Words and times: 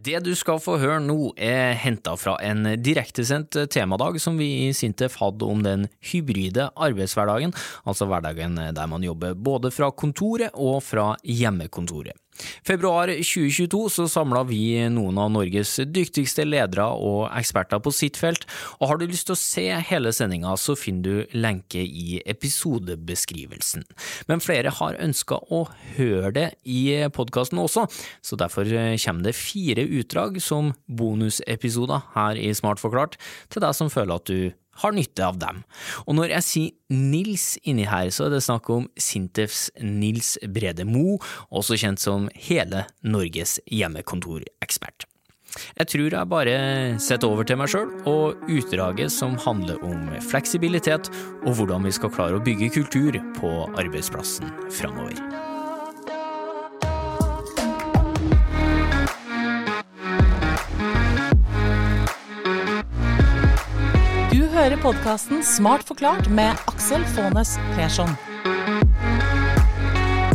Det 0.00 0.16
du 0.24 0.30
skal 0.38 0.56
få 0.64 0.78
høre 0.80 1.00
nå, 1.04 1.34
er 1.36 1.74
henta 1.76 2.14
fra 2.16 2.38
en 2.40 2.64
direktesendt 2.80 3.58
temadag 3.68 4.16
som 4.22 4.38
vi 4.40 4.46
i 4.62 4.70
Sintef 4.72 5.18
hadde 5.20 5.44
om 5.44 5.60
den 5.66 5.84
hybride 6.08 6.70
arbeidshverdagen, 6.72 7.52
altså 7.84 8.08
hverdagen 8.08 8.56
der 8.56 8.88
man 8.88 9.04
jobber 9.04 9.36
både 9.36 9.68
fra 9.74 9.90
kontoret 9.92 10.56
og 10.56 10.80
fra 10.86 11.10
hjemmekontoret. 11.20 12.16
Februar 12.66 13.10
2022 13.10 13.80
så 13.92 14.06
samla 14.08 14.42
vi 14.48 14.62
noen 14.92 15.18
av 15.20 15.30
Norges 15.34 15.74
dyktigste 15.90 16.46
ledere 16.46 16.86
og 16.96 17.26
eksperter 17.36 17.82
på 17.82 17.92
sitt 17.94 18.18
felt, 18.20 18.46
og 18.78 18.90
har 18.90 19.00
du 19.00 19.06
lyst 19.08 19.28
til 19.28 19.36
å 19.36 19.40
se 19.40 19.66
hele 19.90 20.12
sendinga, 20.14 20.54
så 20.56 20.76
finner 20.78 21.02
du 21.04 21.36
lenke 21.36 21.82
i 21.82 22.20
episodebeskrivelsen. 22.24 23.84
Men 24.30 24.44
flere 24.44 24.72
har 24.80 25.00
ønska 25.02 25.40
å 25.50 25.64
høre 25.96 26.32
det 26.36 26.48
i 26.64 26.82
podkasten 27.14 27.60
også, 27.62 27.86
så 28.24 28.40
derfor 28.40 28.68
kommer 28.70 29.26
det 29.26 29.36
fire 29.38 29.84
utdrag 29.84 30.40
som 30.44 30.72
bonusepisoder 30.86 32.08
her 32.16 32.40
i 32.40 32.52
Smart 32.56 32.82
forklart, 32.82 33.18
til 33.50 33.64
deg 33.64 33.76
som 33.76 33.92
føler 33.92 34.16
at 34.16 34.30
du 34.30 34.59
har 34.82 34.94
nytte 34.96 35.26
av 35.26 35.38
dem. 35.40 35.62
Og 36.06 36.16
når 36.18 36.34
jeg 36.36 36.46
sier 36.46 36.96
Nils 36.96 37.54
inni 37.62 37.86
her, 37.88 38.10
så 38.14 38.26
er 38.26 38.36
det 38.36 38.44
snakk 38.46 38.70
om 38.72 38.88
Sintefs 39.00 39.68
Nils 39.82 40.36
Brede 40.48 40.86
Mo, 40.88 41.18
også 41.50 41.78
kjent 41.80 42.02
som 42.02 42.28
hele 42.48 42.86
Norges 43.02 43.58
hjemmekontorekspert. 43.70 45.06
Jeg 45.80 45.90
tror 45.90 46.14
jeg 46.14 46.30
bare 46.30 46.56
setter 47.02 47.26
over 47.26 47.46
til 47.46 47.58
meg 47.58 47.72
sjøl 47.72 47.90
og 48.06 48.38
utdraget 48.46 49.10
som 49.10 49.34
handler 49.42 49.82
om 49.82 50.06
fleksibilitet 50.30 51.10
og 51.42 51.56
hvordan 51.58 51.90
vi 51.90 51.94
skal 51.98 52.14
klare 52.14 52.38
å 52.38 52.44
bygge 52.46 52.70
kultur 52.78 53.18
på 53.40 53.54
arbeidsplassen 53.74 54.52
framover. 54.70 55.49
Podkasten 64.80 65.42
Smart 65.44 65.82
forklart 65.84 66.28
med 66.32 66.56
Aksel 66.70 67.02
Faanes 67.12 67.50
Persson. 67.74 68.08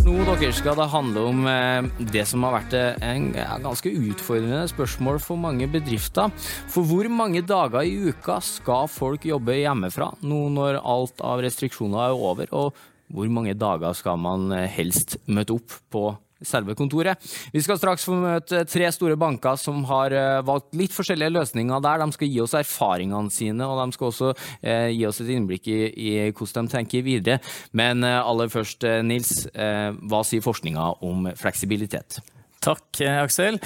Nå 0.06 0.36
dere 0.38 0.52
skal 0.54 0.78
det 0.78 0.86
handle 0.92 1.24
om 1.32 1.48
eh, 1.50 1.88
det 2.14 2.28
som 2.30 2.46
har 2.46 2.54
vært 2.60 2.76
eh, 2.78 3.00
en 3.08 3.32
ganske 3.64 3.90
utfordrende 3.90 4.68
spørsmål 4.70 5.18
for 5.24 5.42
mange 5.42 5.66
bedrifter. 5.74 6.30
For 6.70 6.86
hvor 6.86 7.10
mange 7.10 7.42
dager 7.42 7.90
i 7.90 8.12
uka 8.12 8.38
skal 8.46 8.86
folk 8.92 9.26
jobbe 9.26 9.58
hjemmefra 9.64 10.12
nå 10.22 10.44
når 10.54 10.78
alt 10.78 11.26
av 11.26 11.42
restriksjoner 11.42 12.12
er 12.12 12.28
over, 12.30 12.54
og 12.54 12.78
hvor 13.10 13.34
mange 13.34 13.58
dager 13.58 13.98
skal 13.98 14.22
man 14.22 14.52
eh, 14.54 14.70
helst 14.78 15.18
møte 15.26 15.58
opp 15.58 15.80
på 15.90 16.12
selve 16.44 16.76
kontoret. 16.76 17.22
Vi 17.54 17.64
skal 17.64 17.80
straks 17.80 18.06
få 18.08 18.18
møte 18.20 18.64
tre 18.70 18.90
store 18.94 19.18
banker 19.20 19.60
som 19.60 19.84
har 19.90 20.16
eh, 20.16 20.42
valgt 20.46 20.76
litt 20.78 20.94
forskjellige 20.96 21.34
løsninger 21.36 21.84
der. 21.84 22.04
De 22.04 22.18
skal 22.18 22.32
gi 22.32 22.44
oss 22.44 22.58
erfaringene 22.60 23.34
sine, 23.34 23.68
og 23.68 23.80
de 23.82 23.96
skal 23.96 24.12
også 24.12 24.32
eh, 24.62 24.92
gi 24.96 25.06
oss 25.08 25.22
et 25.24 25.34
innblikk 25.36 25.70
i, 25.72 25.80
i, 25.90 26.14
hvordan 26.36 26.70
de 26.70 26.78
tenker 26.78 27.06
videre. 27.06 27.42
Men 27.72 28.04
eh, 28.04 28.20
aller 28.20 28.52
først, 28.52 28.84
eh, 28.88 29.02
Nils, 29.06 29.46
eh, 29.54 29.92
hva 30.10 30.24
sier 30.28 30.44
forskninga 30.46 30.96
om 31.06 31.30
fleksibilitet? 31.40 32.20
Takk, 32.66 33.02
eh, 33.02 33.22
Aksel. 33.22 33.60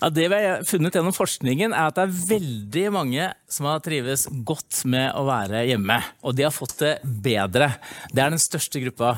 Ja, 0.00 0.10
det 0.12 0.28
vi 0.28 0.40
har 0.44 0.64
funnet 0.68 0.96
gjennom 0.96 1.14
forskningen, 1.16 1.72
er 1.72 1.88
at 1.88 1.96
det 1.96 2.04
er 2.04 2.18
veldig 2.34 2.86
mange 2.92 3.28
som 3.48 3.68
har 3.70 3.80
trives 3.84 4.26
godt 4.44 4.82
med 4.84 5.08
å 5.16 5.24
være 5.28 5.64
hjemme. 5.70 6.02
Og 6.22 6.36
de 6.36 6.44
har 6.44 6.52
fått 6.52 6.76
det 6.82 6.98
bedre. 7.02 7.72
Det 8.12 8.20
er 8.20 8.34
den 8.34 8.42
største 8.42 8.82
gruppa. 8.84 9.16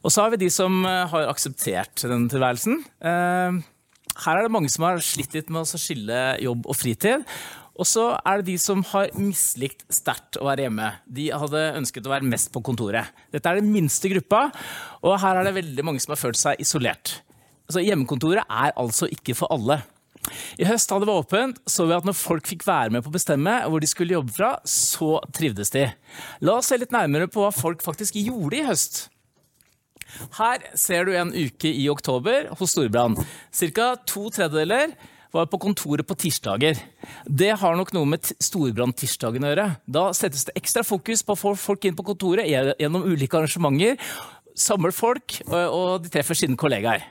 Og 0.00 0.12
så 0.12 0.24
har 0.24 0.32
vi 0.32 0.42
de 0.44 0.50
som 0.52 0.80
eh, 0.88 1.06
har 1.12 1.28
akseptert 1.28 2.04
denne 2.06 2.30
tilværelsen. 2.32 2.80
Eh, 3.04 3.60
her 4.24 4.36
er 4.36 4.46
det 4.46 4.52
mange 4.52 4.70
som 4.72 4.86
har 4.88 5.00
slitt 5.04 5.34
litt 5.36 5.50
med 5.52 5.62
å 5.64 5.80
skille 5.80 6.20
jobb 6.42 6.68
og 6.68 6.76
fritid. 6.76 7.26
Og 7.80 7.88
så 7.88 8.10
er 8.18 8.40
det 8.40 8.50
de 8.50 8.56
som 8.60 8.82
har 8.90 9.12
mislikt 9.16 9.86
sterkt 9.92 10.36
å 10.36 10.44
være 10.48 10.66
hjemme. 10.66 10.90
De 11.08 11.30
hadde 11.32 11.62
ønsket 11.78 12.08
å 12.08 12.12
være 12.12 12.28
mest 12.28 12.50
på 12.52 12.60
kontoret. 12.64 13.08
Dette 13.32 13.48
er 13.48 13.60
den 13.60 13.70
minste 13.72 14.10
gruppa, 14.12 14.48
og 15.00 15.16
her 15.22 15.40
er 15.40 15.48
det 15.48 15.56
veldig 15.56 15.86
mange 15.86 16.02
som 16.02 16.12
har 16.12 16.20
følt 16.20 16.40
seg 16.40 16.60
isolert. 16.60 17.20
Altså, 17.70 17.80
hjemmekontoret 17.86 18.44
er 18.44 18.74
altså 18.80 19.08
ikke 19.08 19.36
for 19.38 19.52
alle. 19.54 19.78
I 20.60 20.66
høst 20.68 20.90
da 20.90 20.98
det 21.00 21.08
var 21.08 21.22
åpent, 21.22 21.62
så 21.70 21.86
vi 21.88 21.96
at 21.96 22.04
når 22.04 22.18
folk 22.18 22.50
fikk 22.50 22.66
være 22.68 22.92
med 22.92 23.04
på 23.04 23.08
å 23.08 23.14
bestemme 23.14 23.54
hvor 23.64 23.80
de 23.80 23.88
skulle 23.88 24.18
jobbe 24.18 24.34
fra, 24.34 24.50
så 24.68 25.14
trivdes 25.32 25.72
de. 25.72 25.86
La 26.44 26.58
oss 26.58 26.68
se 26.68 26.76
litt 26.80 26.92
nærmere 26.92 27.30
på 27.32 27.46
hva 27.46 27.54
folk 27.54 27.80
faktisk 27.86 28.18
gjorde 28.20 28.60
i 28.60 28.66
høst. 28.68 29.06
Her 30.38 30.66
ser 30.78 31.06
du 31.08 31.14
en 31.16 31.32
uke 31.34 31.70
i 31.70 31.86
oktober 31.92 32.50
hos 32.58 32.74
Storbrann. 32.74 33.16
Cirka 33.54 33.94
to 34.08 34.28
tredjedeler 34.34 34.94
var 35.30 35.46
på 35.46 35.60
kontoret 35.62 36.06
på 36.06 36.16
tirsdager. 36.18 36.78
Det 37.26 37.52
har 37.60 37.78
nok 37.78 37.92
noe 37.94 38.08
med 38.08 38.32
Storbrann-tirsdagen 38.42 39.46
å 39.46 39.52
gjøre. 39.52 39.68
Da 39.86 40.08
settes 40.16 40.48
det 40.48 40.56
ekstra 40.58 40.82
fokus 40.86 41.22
på 41.22 41.36
å 41.36 41.40
få 41.44 41.54
folk 41.58 41.86
inn 41.86 41.98
på 41.98 42.06
kontoret 42.10 42.50
gjennom 42.50 43.06
ulike 43.06 43.38
arrangementer. 43.38 44.00
Samler 44.58 44.92
folk, 44.94 45.38
og 45.46 46.02
de 46.04 46.10
treffer 46.12 46.36
sine 46.36 46.58
kollegaer. 46.58 47.06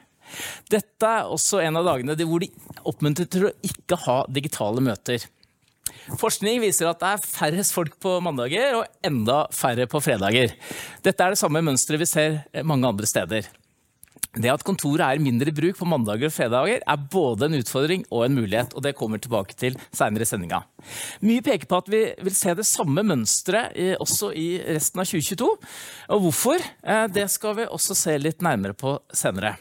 Dette 0.69 1.09
er 1.09 1.31
også 1.31 1.63
en 1.63 1.79
av 1.79 1.87
dagene 1.87 2.13
hvor 2.27 2.43
de 2.43 2.51
oppmuntrer 2.87 3.29
til 3.31 3.47
å 3.47 3.55
ikke 3.65 3.97
ha 4.03 4.21
digitale 4.29 4.83
møter. 4.83 5.23
Forskning 6.19 6.61
viser 6.63 6.89
at 6.89 6.99
det 7.01 7.13
er 7.13 7.23
færrest 7.23 7.75
folk 7.75 7.95
på 8.01 8.17
mandager 8.23 8.79
og 8.81 8.85
enda 9.05 9.43
færre 9.55 9.87
på 9.89 10.01
fredager. 10.03 10.55
Dette 11.05 11.25
er 11.25 11.35
det 11.35 11.41
samme 11.41 11.63
mønsteret 11.65 12.03
vi 12.03 12.09
ser 12.09 12.63
mange 12.63 12.87
andre 12.89 13.09
steder. 13.09 13.49
Det 14.29 14.51
at 14.51 14.61
kontoret 14.61 15.01
er 15.01 15.21
mindre 15.21 15.49
i 15.49 15.55
bruk 15.57 15.79
på 15.79 15.87
mandager 15.89 16.29
og 16.29 16.33
fredager, 16.35 16.83
er 16.85 17.05
både 17.11 17.47
en 17.47 17.57
utfordring 17.57 18.03
og 18.13 18.27
en 18.27 18.35
mulighet, 18.37 18.75
og 18.77 18.83
det 18.85 18.93
kommer 18.97 19.17
tilbake 19.17 19.55
til 19.57 19.77
senere 19.89 20.21
i 20.21 20.29
sendinga. 20.29 20.59
Mye 21.25 21.41
peker 21.45 21.65
på 21.65 21.79
at 21.81 21.89
vi 21.89 22.03
vil 22.21 22.35
se 22.37 22.53
det 22.53 22.67
samme 22.69 23.01
mønsteret 23.09 23.97
også 23.97 24.29
i 24.37 24.51
resten 24.67 25.01
av 25.01 25.09
2022. 25.09 25.49
Og 26.13 26.21
hvorfor? 26.27 26.61
Eh, 26.61 27.07
det 27.09 27.25
skal 27.33 27.57
vi 27.57 27.65
også 27.65 27.97
se 27.97 28.19
litt 28.21 28.45
nærmere 28.45 28.77
på 28.77 28.99
senere. 29.09 29.55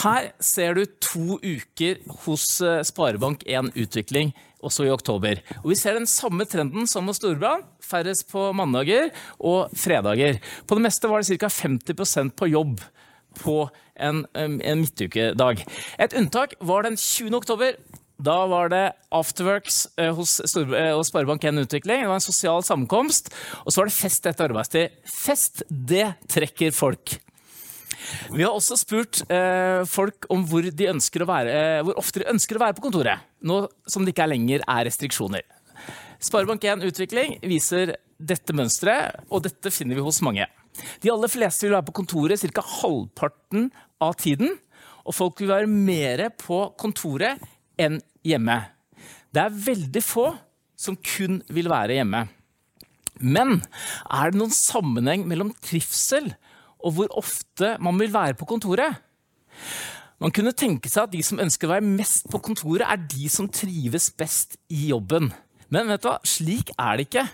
Her 0.00 0.32
ser 0.40 0.76
du 0.76 0.86
to 1.04 1.36
uker 1.36 2.00
hos 2.24 2.48
eh, 2.64 2.80
Sparebank1 2.88 3.74
Utvikling, 3.84 4.32
også 4.64 4.86
i 4.86 4.92
oktober. 4.92 5.40
Og 5.62 5.70
Vi 5.70 5.78
ser 5.78 5.98
den 5.98 6.08
samme 6.08 6.46
trenden 6.48 6.86
som 6.88 7.06
hos 7.06 7.20
Storbrann, 7.20 7.64
færrest 7.82 8.28
på 8.30 8.52
mandager 8.56 9.10
og 9.38 9.72
fredager. 9.76 10.40
På 10.66 10.78
det 10.78 10.86
meste 10.88 11.10
var 11.10 11.22
det 11.22 11.38
ca. 11.40 11.50
50% 11.52 12.34
på 12.36 12.48
jobb 12.50 12.80
på 13.42 13.68
en, 14.00 14.24
en 14.34 14.80
midtukedag. 14.80 15.64
Et 15.98 16.16
unntak 16.16 16.56
var 16.60 16.86
den 16.86 16.96
20. 16.96 17.34
oktober. 17.36 17.76
Da 18.16 18.36
var 18.48 18.70
det 18.72 18.84
afterworks 19.12 19.82
eh, 20.00 20.14
hos, 20.16 20.38
eh, 20.40 20.92
hos 20.96 21.10
Sparebank1 21.12 21.60
Utvikling. 21.66 22.00
Det 22.00 22.08
var 22.08 22.16
en 22.16 22.24
sosial 22.24 22.64
sammenkomst. 22.64 23.28
Og 23.64 23.72
så 23.72 23.82
var 23.82 23.90
det 23.90 23.96
fest 23.98 24.28
etter 24.30 24.48
arbeidstid. 24.48 24.96
Fest, 25.04 25.62
det 25.68 26.14
trekker 26.32 26.72
folk. 26.72 27.18
Vi 28.32 28.44
har 28.44 28.52
også 28.52 28.76
spurt 28.78 29.22
eh, 29.32 29.82
folk 29.88 30.28
om 30.32 30.44
hvor, 30.48 30.66
de 30.66 30.88
være, 30.88 31.52
eh, 31.52 31.82
hvor, 31.86 31.96
ofte 32.00 32.22
de 32.22 32.30
ønsker 32.32 32.58
å 32.58 32.64
være 32.64 32.76
på 32.78 32.86
kontoret, 32.88 33.24
nå 33.40 33.62
som 33.88 34.04
det 34.04 34.14
ikke 34.14 34.28
lenger 34.30 34.64
er 34.66 34.86
restriksjoner. 34.88 35.46
Sparebank1 36.22 36.84
Utvikling 36.88 37.36
viser 37.44 37.96
dette 38.16 38.54
mønsteret, 38.56 39.26
og 39.28 39.44
dette 39.44 39.72
finner 39.74 39.98
vi 39.98 40.04
hos 40.04 40.22
mange. 40.24 40.46
De 41.02 41.12
aller 41.12 41.32
fleste 41.32 41.66
vil 41.66 41.76
være 41.76 41.88
på 41.88 41.96
kontoret 42.00 42.40
ca. 42.40 42.64
halvparten 42.80 43.70
av 44.02 44.16
tiden, 44.20 44.56
og 45.06 45.14
folk 45.14 45.40
vil 45.40 45.52
være 45.52 45.70
mer 45.70 46.26
på 46.40 46.66
kontoret 46.80 47.42
enn 47.80 48.00
hjemme. 48.26 48.58
Det 49.30 49.44
er 49.44 49.60
veldig 49.66 50.02
få 50.04 50.30
som 50.76 50.96
kun 50.96 51.40
vil 51.52 51.70
være 51.72 51.98
hjemme. 51.98 52.26
Men 53.20 53.60
er 54.12 54.32
det 54.32 54.40
noen 54.40 54.52
sammenheng 54.52 55.24
mellom 55.28 55.54
trivsel 55.64 56.34
og 56.84 56.96
hvor 56.96 57.18
ofte 57.18 57.76
man 57.82 57.98
vil 58.00 58.12
være 58.14 58.36
på 58.38 58.48
kontoret. 58.48 59.02
Man 60.22 60.32
kunne 60.32 60.54
tenke 60.56 60.88
seg 60.88 61.06
at 61.06 61.12
de 61.12 61.22
som 61.24 61.40
ønsker 61.42 61.68
å 61.68 61.74
være 61.74 61.88
mest 61.88 62.28
på 62.32 62.40
kontoret, 62.40 62.86
er 62.88 63.00
de 63.00 63.28
som 63.32 63.48
trives 63.52 64.08
best 64.16 64.56
i 64.72 64.88
jobben. 64.92 65.28
Men 65.72 65.90
vet 65.90 66.04
du 66.04 66.08
hva? 66.08 66.20
slik 66.24 66.72
er 66.78 66.96
det 66.96 67.08
ikke. 67.08 67.26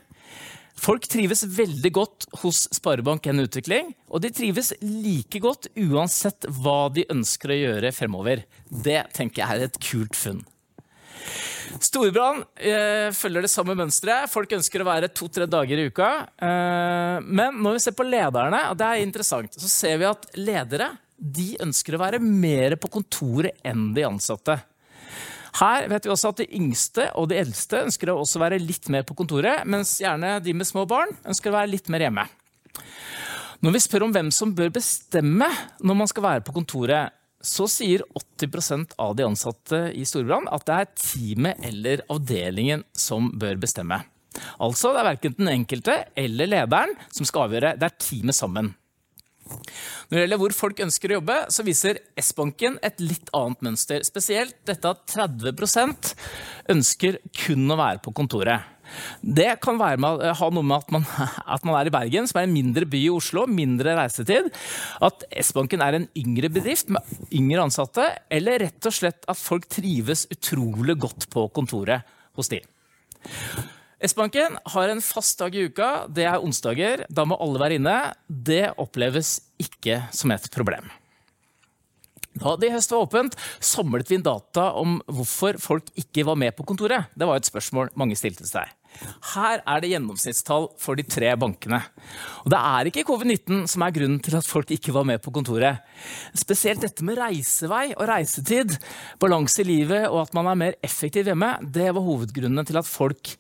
Folk 0.83 1.05
trives 1.07 1.45
veldig 1.47 1.91
godt 1.95 2.27
hos 2.43 2.65
Sparebank1 2.75 3.45
Utvikling, 3.45 3.93
og 4.11 4.25
de 4.25 4.33
trives 4.35 4.73
like 4.83 5.39
godt 5.43 5.69
uansett 5.79 6.49
hva 6.59 6.89
de 6.95 7.05
ønsker 7.13 7.53
å 7.53 7.59
gjøre 7.61 7.93
fremover. 7.95 8.43
Det 8.67 8.99
tenker 9.15 9.45
jeg 9.45 9.61
er 9.61 9.69
et 9.69 9.79
kult 9.85 10.19
funn. 10.19 10.43
Storbrann 11.83 12.43
eh, 12.57 13.09
følger 13.17 13.45
det 13.45 13.51
samme 13.51 13.75
mønsteret. 13.79 14.31
Folk 14.31 14.53
ønsker 14.55 14.83
å 14.83 14.89
være 14.89 15.11
to-tre 15.15 15.47
dager 15.51 15.81
i 15.81 15.87
uka. 15.91 16.11
Eh, 16.37 17.17
men 17.25 17.63
når 17.63 17.79
vi 17.79 17.85
ser 17.87 17.97
på 17.97 18.07
lederne, 18.07 18.67
og 18.71 18.77
det 18.79 18.89
er 18.89 19.05
interessant, 19.05 19.57
så 19.57 19.71
ser 19.71 19.99
vi 20.03 20.09
at 20.11 20.29
ledere 20.39 20.93
de 21.23 21.53
ønsker 21.63 21.97
å 21.97 22.03
være 22.03 22.21
mer 22.23 22.77
på 22.83 22.91
kontoret 22.99 23.63
enn 23.67 23.91
de 23.97 24.07
ansatte. 24.07 24.59
Her 25.61 25.87
vet 25.91 26.07
vi 26.07 26.13
også 26.13 26.33
at 26.33 26.41
de 26.41 26.49
yngste 26.57 27.11
og 27.21 27.29
de 27.31 27.39
eldste 27.43 27.83
ønsker 27.85 28.11
å 28.11 28.21
også 28.23 28.41
være 28.41 28.61
litt 28.63 28.89
mer 28.93 29.05
på 29.07 29.17
kontoret, 29.19 29.67
mens 29.69 29.99
gjerne 30.01 30.39
de 30.43 30.55
med 30.57 30.69
små 30.69 30.87
barn 30.89 31.13
ønsker 31.29 31.53
å 31.53 31.59
være 31.59 31.73
litt 31.75 31.91
mer 31.93 32.07
hjemme. 32.07 32.25
Når 33.63 33.77
vi 33.77 33.83
spør 33.85 34.09
om 34.09 34.15
hvem 34.15 34.31
som 34.35 34.55
bør 34.57 34.73
bestemme 34.75 35.47
når 35.85 35.99
man 35.99 36.09
skal 36.11 36.25
være 36.25 36.47
på 36.47 36.55
kontoret, 36.57 37.13
så 37.43 37.67
sier 37.71 38.05
80% 38.41 38.97
av 39.03 39.17
de 39.19 39.27
ansatte 39.27 39.85
i 39.99 40.05
Storbrann 40.09 40.49
at 40.53 40.67
det 40.69 40.79
er 40.79 40.91
teamet 40.99 41.67
eller 41.69 42.05
avdelingen 42.13 42.87
som 42.97 43.33
bør 43.39 43.61
bestemme. 43.63 44.01
Altså 44.63 44.93
det 44.95 45.03
er 45.03 45.11
verken 45.11 45.35
den 45.39 45.51
enkelte 45.53 45.99
eller 46.19 46.49
lederen 46.49 46.95
som 47.13 47.29
skal 47.29 47.49
avgjøre, 47.49 47.75
det 47.77 47.89
er 47.89 47.99
teamet 48.01 48.39
sammen. 48.39 48.73
Når 49.53 50.15
det 50.15 50.23
gjelder 50.23 50.41
hvor 50.41 50.55
folk 50.57 50.81
ønsker 50.85 51.13
å 51.13 51.17
jobbe, 51.19 51.39
så 51.53 51.65
viser 51.67 51.99
S-banken 52.21 52.79
et 52.85 53.01
litt 53.03 53.33
annet 53.37 53.65
mønster. 53.67 54.05
Spesielt 54.07 54.57
dette 54.69 54.93
at 54.93 55.03
30 55.13 56.15
ønsker 56.73 57.19
kun 57.43 57.67
å 57.73 57.79
være 57.81 58.01
på 58.05 58.15
kontoret. 58.17 58.69
Det 59.21 59.49
kan 59.65 59.79
med, 59.79 60.25
ha 60.39 60.49
noe 60.55 60.67
med 60.67 60.77
at 60.79 60.95
man, 60.95 61.07
at 61.57 61.67
man, 61.67 61.77
er 61.79 61.91
i 61.91 61.95
Bergen, 61.95 62.29
som 62.31 62.41
er 62.41 62.49
en 62.49 62.55
mindre 62.55 62.89
by 62.89 63.03
i 63.07 63.13
Oslo, 63.13 63.47
mindre 63.51 63.97
reisetid. 63.99 64.51
At 65.03 65.27
S-banken 65.45 65.85
er 65.85 65.99
en 65.99 66.09
yngre 66.19 66.53
bedrift 66.53 66.93
med 66.93 67.29
yngre 67.35 67.67
ansatte, 67.67 68.07
eller 68.33 68.67
rett 68.67 68.91
og 68.91 68.97
slett 68.97 69.29
at 69.29 69.39
folk 69.41 69.69
trives 69.73 70.27
utrolig 70.33 70.99
godt 71.03 71.29
på 71.33 71.47
kontoret 71.55 72.09
hos 72.39 72.51
de. 72.53 72.63
S-banken 74.03 74.57
har 74.75 74.91
en 74.91 75.03
fast 75.05 75.39
dag 75.39 75.55
i 75.55 75.69
uka. 75.71 75.91
Det 76.11 76.27
er 76.27 76.43
onsdager. 76.43 77.05
Da 77.09 77.27
må 77.29 77.39
alle 77.39 77.63
være 77.63 77.79
inne. 77.79 77.99
Det 78.27 78.73
oppleves 78.83 79.37
ikke 79.63 80.01
som 80.15 80.35
et 80.35 80.49
problem. 80.55 80.91
Da 82.33 82.57
det 82.57 82.71
i 82.71 82.73
høst 82.73 82.93
var 82.95 83.05
åpent, 83.05 83.37
samlet 83.61 84.09
vi 84.09 84.17
inn 84.17 84.25
data 84.25 84.71
om 84.81 84.97
hvorfor 85.05 85.59
folk 85.61 85.91
ikke 86.01 86.25
var 86.27 86.39
med 86.41 86.57
på 86.57 86.65
kontoret. 86.67 87.13
Det 87.15 87.29
var 87.29 87.39
et 87.39 87.49
spørsmål 87.49 87.93
mange 88.01 88.17
stilte 88.19 88.49
seg. 88.49 88.71
Her 89.33 89.63
er 89.63 89.83
det 89.83 89.91
gjennomsnittstall 89.93 90.69
for 90.81 90.99
de 90.99 91.05
tre 91.07 91.33
bankene. 91.41 91.81
Og 92.45 92.53
det 92.53 92.61
er 92.61 92.91
ikke 92.91 93.07
covid-19 93.09 93.65
som 93.71 93.85
er 93.87 93.95
grunnen 93.97 94.21
til 94.23 94.37
at 94.39 94.49
folk 94.49 94.73
ikke 94.75 94.95
var 94.95 95.07
med 95.09 95.23
på 95.25 95.33
kontoret. 95.35 95.83
Spesielt 96.39 96.85
dette 96.85 97.07
med 97.07 97.21
reisevei 97.21 97.93
og 97.97 98.07
reisetid, 98.11 98.77
balanse 99.23 99.63
i 99.65 99.69
livet 99.69 100.09
og 100.09 100.25
at 100.25 100.35
man 100.37 100.51
er 100.51 100.61
mer 100.65 100.79
effektiv 100.85 101.31
hjemme, 101.31 101.55
det 101.63 101.89
var 101.91 102.05
hovedgrunnene 102.05 102.67
til 102.69 102.81
at 102.81 102.89
folk 102.89 103.35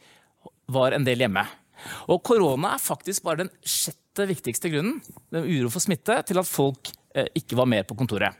var 0.72 0.96
en 0.96 1.06
del 1.06 1.24
hjemme. 1.24 1.44
Og 2.10 2.22
korona 2.24 2.76
er 2.76 2.82
faktisk 2.82 3.24
bare 3.26 3.44
den 3.44 3.52
sjette 3.66 4.26
viktigste 4.28 4.70
grunnen, 4.72 5.00
den 5.34 5.48
uro 5.48 5.70
for 5.72 5.82
smitte, 5.82 6.20
til 6.28 6.38
at 6.38 6.48
folk 6.48 6.92
ikke 7.38 7.58
var 7.58 7.68
med 7.70 7.86
på 7.88 7.96
kontoret. 7.98 8.38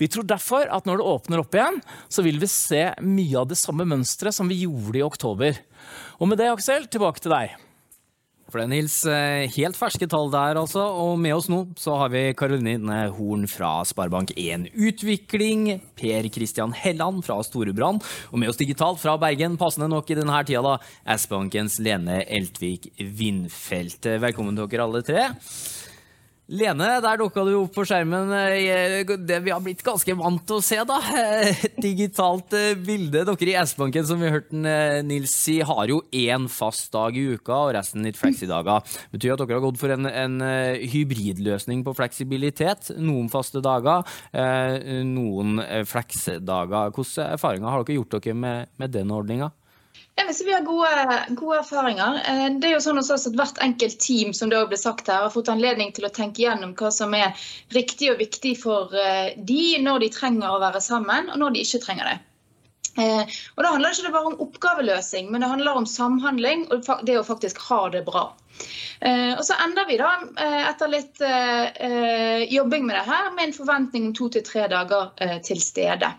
Vi 0.00 0.08
tror 0.10 0.26
derfor 0.28 0.68
at 0.72 0.86
når 0.88 1.00
det 1.00 1.08
åpner 1.14 1.42
opp 1.42 1.56
igjen, 1.56 1.80
så 2.08 2.24
vil 2.26 2.40
vi 2.40 2.50
se 2.50 2.84
mye 3.04 3.40
av 3.40 3.48
det 3.50 3.58
samme 3.60 3.86
mønsteret 3.88 4.36
som 4.36 4.50
vi 4.50 4.62
gjorde 4.64 5.00
i 5.00 5.06
oktober. 5.06 5.58
Og 6.20 6.30
med 6.30 6.40
det, 6.40 6.52
Aksel, 6.52 6.88
tilbake 6.90 7.22
til 7.24 7.34
deg. 7.34 7.58
For 8.50 8.58
det, 8.58 8.70
Nils, 8.72 8.96
eh, 9.06 9.46
helt 9.54 9.78
ferske 9.78 10.08
tall 10.10 10.30
der, 10.32 10.58
altså. 10.58 10.82
Og 10.82 11.14
med 11.22 11.36
oss 11.36 11.46
nå 11.50 11.62
så 11.78 11.94
har 12.00 12.10
vi 12.10 12.34
Karoline 12.34 13.04
Horn 13.14 13.46
fra 13.50 13.84
Sparebank1 13.86 14.72
Utvikling, 14.74 15.80
Per 15.94 16.28
Kristian 16.34 16.74
Helland 16.74 17.22
fra 17.26 17.38
Storebrand, 17.46 18.02
og 18.32 18.42
med 18.42 18.50
oss 18.50 18.58
digitalt 18.58 18.98
fra 18.98 19.16
Bergen, 19.22 19.56
passende 19.60 19.88
nok 19.88 20.10
i 20.10 20.18
denne 20.18 20.42
tida, 20.44 20.64
da, 20.66 21.14
S-bankens 21.14 21.78
Lene 21.78 22.24
Eltvik 22.26 22.90
Vindfelt. 22.98 24.10
Velkommen 24.18 24.58
til 24.58 24.66
dere 24.66 24.88
alle 24.88 25.06
tre. 25.06 25.28
Lene, 26.50 26.86
der 26.98 27.20
dukka 27.20 27.44
du 27.46 27.52
opp 27.60 27.76
på 27.76 27.84
skjermen 27.86 28.32
eh, 28.34 29.06
det 29.06 29.36
vi 29.44 29.52
har 29.54 29.60
blitt 29.62 29.84
ganske 29.86 30.16
vant 30.18 30.42
til 30.48 30.56
å 30.58 30.64
se. 30.64 30.80
da. 30.82 30.96
Et 31.46 31.76
digitalt 31.78 32.56
eh, 32.58 32.72
bilde. 32.74 33.22
Dere 33.28 33.52
i 33.52 33.54
S-banken 33.60 34.08
som 34.08 34.18
vi 34.18 34.32
hørte 34.34 34.58
eh, 34.66 34.98
Nils 35.06 35.30
si, 35.30 35.60
har 35.62 35.92
jo 35.92 36.00
én 36.10 36.48
fast 36.50 36.90
dag 36.96 37.14
i 37.14 37.28
uka 37.36 37.54
og 37.68 37.76
resten 37.78 38.02
litt 38.02 38.18
flexi-dager. 38.18 38.82
Betyr 39.14 39.36
at 39.36 39.44
dere 39.44 39.60
har 39.60 39.64
gått 39.68 39.78
for 39.78 39.94
en, 39.94 40.10
en 40.10 40.42
hybridløsning 40.90 41.86
på 41.86 41.94
fleksibilitet. 41.94 42.90
Noen 42.98 43.30
faste 43.30 43.62
dager, 43.62 44.02
noen 45.06 45.62
flex-dager. 45.86 46.90
Hvilke 46.96 47.30
erfaringer 47.38 47.70
har 47.70 47.86
dere 47.86 48.00
gjort 48.00 48.18
dere 48.18 48.38
med, 48.42 48.74
med 48.80 48.98
den 48.98 49.14
ordninga? 49.14 49.52
Jeg 50.20 50.26
vil 50.26 50.46
Vi 50.46 50.52
har 50.52 50.64
gode, 50.66 51.18
gode, 51.34 51.58
erfaringer. 51.58 52.20
Eh, 52.28 52.46
det 52.60 52.68
er 52.68 52.74
jo 52.76 52.82
sånn 52.84 53.00
også 53.00 53.16
at 53.16 53.36
Hvert 53.38 53.60
enkelt 53.64 53.98
team 54.02 54.34
som 54.36 54.50
det 54.52 54.60
ble 54.68 54.78
sagt 54.78 55.08
her, 55.08 55.24
har 55.24 55.34
fått 55.34 55.50
anledning 55.52 55.94
til 55.96 56.06
å 56.06 56.12
tenke 56.12 56.44
gjennom 56.44 56.74
hva 56.78 56.90
som 56.94 57.14
er 57.16 57.38
riktig 57.74 58.10
og 58.12 58.20
viktig 58.20 58.56
for 58.60 58.94
eh, 58.96 59.32
de 59.36 59.78
når 59.82 60.04
de 60.04 60.10
trenger 60.14 60.50
å 60.50 60.60
være 60.62 60.82
sammen, 60.84 61.30
og 61.32 61.40
når 61.40 61.56
de 61.56 61.64
ikke 61.64 61.82
trenger 61.86 62.10
det. 62.10 62.18
Eh, 63.00 63.40
og 63.56 63.64
Da 63.64 63.72
handler 63.72 63.94
det 63.94 64.02
ikke 64.02 64.14
bare 64.18 64.32
om 64.32 64.40
oppgaveløsning, 64.46 65.30
men 65.32 65.44
det 65.44 65.52
handler 65.54 65.80
om 65.80 65.88
samhandling 65.88 66.66
og 66.70 66.90
det 67.08 67.18
å 67.18 67.26
faktisk 67.26 67.62
ha 67.70 67.82
det 67.94 68.04
bra. 68.08 68.30
Og 69.00 69.44
Så 69.46 69.54
ender 69.64 69.86
vi 69.88 69.96
da, 69.96 70.10
etter 70.68 70.90
litt 70.92 71.22
jobbing 72.52 72.82
med 72.84 72.98
det 72.98 73.06
her, 73.06 73.30
med 73.32 73.46
en 73.46 73.54
forventning 73.56 74.10
om 74.10 74.12
to 74.18 74.28
til 74.28 74.44
tre 74.44 74.66
dager 74.68 75.14
til 75.46 75.62
stede. 75.64 76.10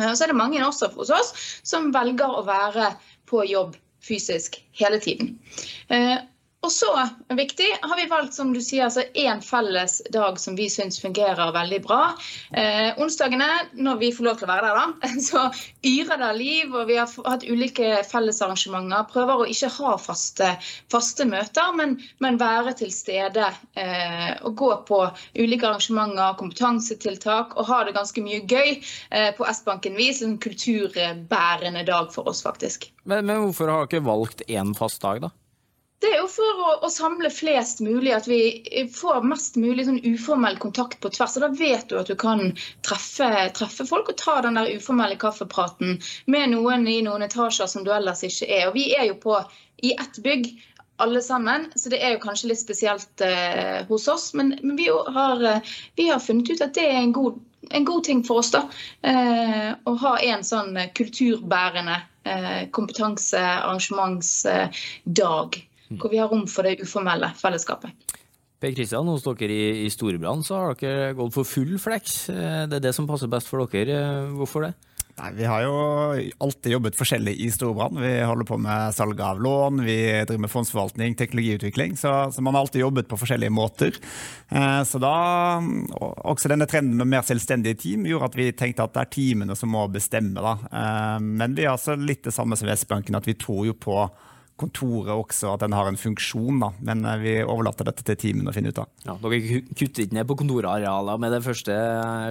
Så 0.00 0.24
er 0.24 0.32
det 0.32 0.38
mange 0.38 0.60
også 0.64 0.90
hos 0.96 1.12
oss 1.14 1.32
som 1.66 1.90
velger 1.94 2.38
å 2.40 2.44
være 2.48 2.92
på 3.30 3.44
jobb 3.48 3.76
fysisk 4.04 4.56
hele 4.80 5.00
tiden. 5.02 5.36
Og 6.60 6.72
så 6.72 6.90
viktig, 7.32 7.66
har 7.82 7.96
vi 7.96 8.04
valgt 8.10 8.34
som 8.36 8.50
du 8.52 8.58
sier, 8.60 8.84
altså 8.84 9.06
én 9.16 9.38
felles 9.40 9.94
dag 10.12 10.36
som 10.40 10.58
vi 10.58 10.66
syns 10.68 10.98
fungerer 11.00 11.54
veldig 11.56 11.78
bra. 11.86 12.00
Eh, 12.52 13.00
onsdagene, 13.00 13.48
når 13.80 14.00
vi 14.02 14.10
får 14.12 14.26
lov 14.26 14.36
til 14.36 14.44
å 14.44 14.50
være 14.50 14.68
der, 14.68 14.82
da, 14.82 15.08
så 15.30 15.46
yrer 15.88 16.20
det 16.20 16.28
av 16.28 16.36
liv. 16.36 16.76
og 16.76 16.84
Vi 16.90 16.98
har 17.00 17.16
hatt 17.30 17.48
ulike 17.48 18.02
fellesarrangementer. 18.10 19.08
Prøver 19.08 19.40
å 19.40 19.48
ikke 19.48 19.72
ha 19.78 19.94
faste, 20.04 20.52
faste 20.92 21.24
møter, 21.32 21.72
men, 21.80 21.96
men, 22.20 22.36
være 22.40 22.76
til 22.82 22.92
stede. 22.92 23.48
Eh, 23.80 24.36
og 24.44 24.60
gå 24.60 24.70
på 24.92 25.00
ulike 25.40 25.64
arrangementer, 25.64 26.36
kompetansetiltak 26.44 27.56
og 27.56 27.72
ha 27.72 27.82
det 27.88 27.96
ganske 27.96 28.20
mye 28.26 28.44
gøy 28.44 28.76
eh, 28.76 29.32
på 29.32 29.48
S-banken 29.48 29.96
vis. 29.96 30.20
En 30.20 30.36
kulturbærende 30.36 31.88
dag 31.88 32.12
for 32.12 32.28
oss, 32.28 32.44
faktisk. 32.44 32.90
Men, 33.08 33.24
men 33.24 33.46
hvorfor 33.46 33.72
har 33.72 33.88
dere 33.88 34.04
valgt 34.12 34.44
én 34.44 34.76
fast 34.76 35.00
dag, 35.00 35.24
da? 35.24 35.32
Det 36.00 36.08
er 36.08 36.22
jo 36.22 36.28
for 36.32 36.60
å, 36.64 36.68
å, 36.86 36.88
samle 36.88 37.28
flest 37.28 37.82
mulig, 37.84 38.14
at 38.16 38.24
vi 38.28 38.38
får 38.96 39.20
mest 39.28 39.58
mulig 39.60 39.84
sånn 39.84 40.00
uformell 40.00 40.56
kontakt 40.62 40.96
på 41.04 41.10
tvers. 41.12 41.34
Og 41.36 41.42
Da 41.44 41.50
vet 41.58 41.90
du 41.90 41.98
at 42.00 42.08
du 42.08 42.16
kan 42.20 42.54
treffe, 42.86 43.28
treffe, 43.58 43.84
folk 43.88 44.08
og 44.08 44.16
ta 44.20 44.38
den 44.46 44.56
der 44.56 44.72
uformelle 44.72 45.18
kaffepraten 45.20 45.98
med 46.24 46.50
noen 46.54 46.88
i 46.88 47.02
noen 47.04 47.22
etasjer 47.28 47.68
som 47.68 47.84
du 47.84 47.92
ellers 47.92 48.24
ikke 48.24 48.48
er. 48.48 48.68
Og 48.70 48.74
Vi 48.78 48.84
er 48.96 49.04
jo 49.10 49.16
på 49.20 49.34
i 49.84 49.92
ett 49.92 50.16
bygg 50.24 50.44
alle 51.00 51.20
sammen, 51.24 51.72
så 51.76 51.88
det 51.92 52.00
er 52.04 52.10
jo 52.14 52.24
kanskje 52.24 52.48
litt 52.48 52.64
spesielt 52.64 53.20
eh, 53.24 53.80
hos 53.88 54.08
oss. 54.08 54.34
Men, 54.36 54.46
men 54.62 54.76
vi, 54.80 54.88
har, 54.88 55.36
eh, 55.52 55.60
vi, 56.00 56.04
har, 56.08 56.20
funnet 56.24 56.48
ut 56.48 56.64
at 56.64 56.74
det 56.80 56.86
er 56.88 57.00
en 57.04 57.16
god, 57.16 57.34
en 57.68 57.84
god 57.88 58.04
ting 58.08 58.24
for 58.24 58.40
oss. 58.40 58.50
da, 58.56 58.62
eh, 59.04 59.76
Å 59.76 59.92
ha 60.04 60.14
en 60.32 60.42
sånn 60.44 60.72
kulturbærende 60.96 61.96
eh, 62.24 62.68
kompetansearrangementsdag 62.72 65.69
hvor 65.98 66.12
vi 66.12 66.20
har 66.20 66.30
rom 66.30 66.46
for 66.50 66.66
det 66.66 66.80
uformelle 66.84 67.32
fellesskapet. 67.38 68.16
Per 68.60 68.74
Kristian, 68.76 69.08
hos 69.08 69.24
dere 69.24 69.56
i, 69.56 69.86
i 69.86 69.90
Storebrand 69.92 70.44
så 70.44 70.58
har 70.58 70.78
dere 70.78 71.14
gått 71.16 71.32
for 71.32 71.48
full 71.48 71.78
flex. 71.80 72.28
Eh, 72.28 72.66
det 72.68 72.78
er 72.78 72.90
det 72.90 72.94
som 72.96 73.08
passer 73.08 73.30
best 73.32 73.48
for 73.48 73.64
dere. 73.72 73.96
Eh, 73.96 74.32
hvorfor 74.36 74.68
det? 74.68 74.74
Nei, 75.20 75.30
Vi 75.36 75.44
har 75.44 75.62
jo 75.64 75.72
alltid 76.40 76.72
jobbet 76.72 76.96
forskjellig 76.96 77.34
i 77.44 77.50
Storbrann. 77.52 77.98
Vi 78.00 78.12
holder 78.24 78.46
på 78.48 78.56
med 78.60 78.94
salg 78.96 79.20
av 79.20 79.40
lån, 79.42 79.82
vi 79.84 79.96
driver 80.24 80.44
med 80.44 80.52
fondsforvaltning, 80.52 81.16
teknologiutvikling. 81.18 81.96
Så, 81.96 82.12
så, 82.32 82.42
man 82.42 82.54
har 82.54 82.64
alltid 82.64 82.84
jobbet 82.84 83.08
på 83.08 83.18
forskjellige 83.20 83.52
måter. 83.52 83.96
Eh, 84.48 84.82
så 84.88 85.00
da, 85.02 85.14
Også 86.30 86.52
denne 86.52 86.68
trenden 86.70 87.00
med 87.00 87.10
mer 87.12 87.26
selvstendige 87.26 87.80
team 87.82 88.08
gjorde 88.08 88.30
at 88.30 88.40
vi 88.40 88.50
tenkte 88.56 88.86
at 88.86 88.96
det 88.96 89.04
er 89.04 89.14
teamene 89.16 89.56
som 89.58 89.72
må 89.72 89.86
bestemme. 89.92 90.40
da. 90.40 90.56
Eh, 90.70 91.18
men 91.20 91.56
vi 91.58 91.68
har 91.68 91.76
også 91.76 91.98
litt 92.00 92.24
det 92.28 92.36
samme 92.36 92.56
som 92.56 92.70
Vestbanken, 92.70 93.18
at 93.18 93.28
vi 93.28 93.36
tror 93.40 93.66
jo 93.68 93.76
på 93.76 94.04
kontoret 94.60 95.12
også, 95.14 95.54
at 95.54 95.64
den 95.64 95.74
har 95.76 95.88
en 95.88 95.98
funksjon. 96.00 96.60
da, 96.62 96.70
Men 96.86 97.04
eh, 97.08 97.18
vi 97.22 97.34
overlater 97.42 97.88
dette 97.88 98.04
til 98.06 98.18
teamene 98.20 98.52
å 98.52 98.56
finne 98.56 98.72
ut 98.72 98.82
av. 98.82 98.90
Ja, 99.06 99.16
dere 99.22 99.62
kutter 99.72 100.04
ikke 100.04 100.18
ned 100.18 100.28
på 100.28 100.38
kontorarealer 100.42 101.20
med 101.22 101.34
det 101.36 101.42
første, 101.46 101.76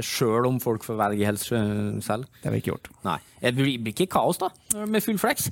sjøl 0.06 0.48
om 0.50 0.62
folk 0.64 0.86
får 0.88 1.00
velge 1.02 1.28
helst 1.28 1.50
selv? 1.50 2.30
Det 2.40 2.50
har 2.50 2.56
vi 2.56 2.64
ikke 2.64 2.76
gjort. 2.76 2.92
Nei. 3.08 3.20
Det 3.40 3.54
blir 3.56 3.94
ikke 3.94 4.10
kaos, 4.12 4.40
da, 4.42 4.52
med 4.86 5.04
full 5.04 5.20
flex? 5.22 5.48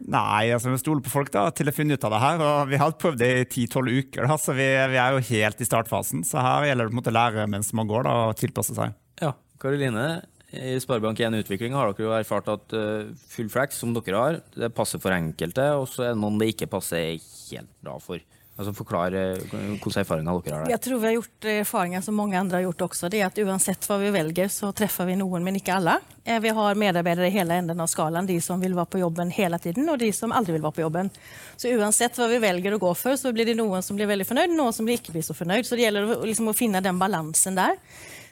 Nei, 0.00 0.48
altså 0.54 0.72
vi 0.72 0.80
stoler 0.80 1.04
på 1.04 1.12
folk 1.12 1.30
da, 1.34 1.46
til 1.52 1.68
å 1.68 1.74
finne 1.76 1.96
ut 1.96 2.04
av 2.08 2.14
det 2.14 2.22
her. 2.22 2.42
og 2.44 2.70
Vi 2.70 2.80
har 2.80 2.96
prøvd 2.96 3.20
det 3.20 3.30
i 3.36 3.46
10-12 3.66 3.90
uker, 4.00 4.28
da, 4.28 4.38
så 4.40 4.56
vi, 4.56 4.68
vi, 4.92 5.00
er 5.00 5.16
jo 5.16 5.24
helt 5.28 5.60
i 5.60 5.68
startfasen. 5.68 6.24
Så 6.26 6.40
her 6.40 6.70
gjelder 6.70 6.92
det 6.92 7.12
å 7.12 7.16
lære 7.16 7.48
mens 7.52 7.72
man 7.76 7.90
går 7.90 8.08
da, 8.08 8.16
og 8.30 8.38
tilpasse 8.40 8.76
seg. 8.76 8.96
Ja, 9.20 9.34
Karoline, 9.60 10.22
i 10.50 10.78
Sparebank1 10.82 11.38
Utvikling 11.44 11.76
har 11.78 11.92
dere 11.92 12.08
jo 12.08 12.16
erfart 12.16 12.50
at 12.50 12.74
uh, 12.74 13.06
full 13.30 13.50
flex, 13.52 13.78
som 13.82 13.94
dere 13.94 14.18
har, 14.18 14.40
det 14.56 14.72
passer 14.74 15.02
for 15.02 15.14
enkelte, 15.14 15.70
og 15.78 15.86
så 15.90 16.08
er 16.08 16.12
det 16.14 16.22
noen 16.22 16.40
det 16.40 16.50
ikke 16.54 16.70
passer 16.72 17.14
helt 17.52 17.70
bra 17.84 17.96
for. 18.02 18.22
Altså 18.60 18.74
Forklar 18.76 19.14
uh, 19.14 19.52
hvilke 19.54 19.92
erfaringer 20.02 20.40
dere 20.42 20.56
har 20.56 20.66
der. 20.66 20.74
Jeg 20.74 20.82
tror 20.84 20.98
vi 21.00 21.08
har 21.08 21.14
gjort 21.16 21.48
erfaringer 21.54 22.02
som 22.04 22.18
mange 22.18 22.36
andre 22.40 22.58
har 22.58 22.66
gjort 22.66 22.88
også. 22.90 23.08
Det 23.12 23.22
er 23.22 23.30
at 23.30 23.38
Uansett 23.40 23.86
hva 23.88 24.00
vi 24.02 24.10
velger, 24.12 24.50
så 24.52 24.72
treffer 24.76 25.08
vi 25.08 25.16
noen, 25.22 25.46
men 25.46 25.56
ikke 25.60 25.78
alle. 25.78 25.96
Eh, 26.26 26.42
vi 26.42 26.52
har 26.58 26.82
medarbeidere 26.82 27.30
i 27.30 27.36
hele 27.38 27.62
enden 27.62 27.80
av 27.80 27.88
skalaen. 27.88 28.28
De 28.28 28.36
som 28.42 28.60
vil 28.60 28.74
være 28.76 28.90
på 28.90 29.04
jobben 29.06 29.30
hele 29.32 29.62
tiden, 29.62 29.88
og 29.88 30.02
de 30.02 30.10
som 30.12 30.34
aldri 30.34 30.58
vil 30.58 30.66
være 30.66 30.80
på 30.80 30.86
jobben. 30.88 31.14
Så 31.56 31.72
uansett 31.78 32.18
hva 32.18 32.28
vi 32.28 32.42
velger 32.42 32.74
å 32.74 32.82
gå 32.82 32.94
for, 32.98 33.14
så 33.16 33.32
blir 33.32 33.48
det 33.48 33.56
noen 33.62 33.86
som 33.86 33.96
blir 33.96 34.10
veldig 34.10 34.26
fornøyd, 34.28 34.58
noen 34.58 34.74
som 34.76 34.90
ikke 34.90 35.14
blir 35.14 35.24
så 35.24 35.36
fornøyd. 35.38 35.64
Så 35.64 35.78
det 35.78 35.86
gjelder 35.86 36.16
liksom 36.26 36.50
å 36.50 36.58
finne 36.58 36.82
den 36.84 36.98
balansen 37.00 37.56
der. 37.56 37.78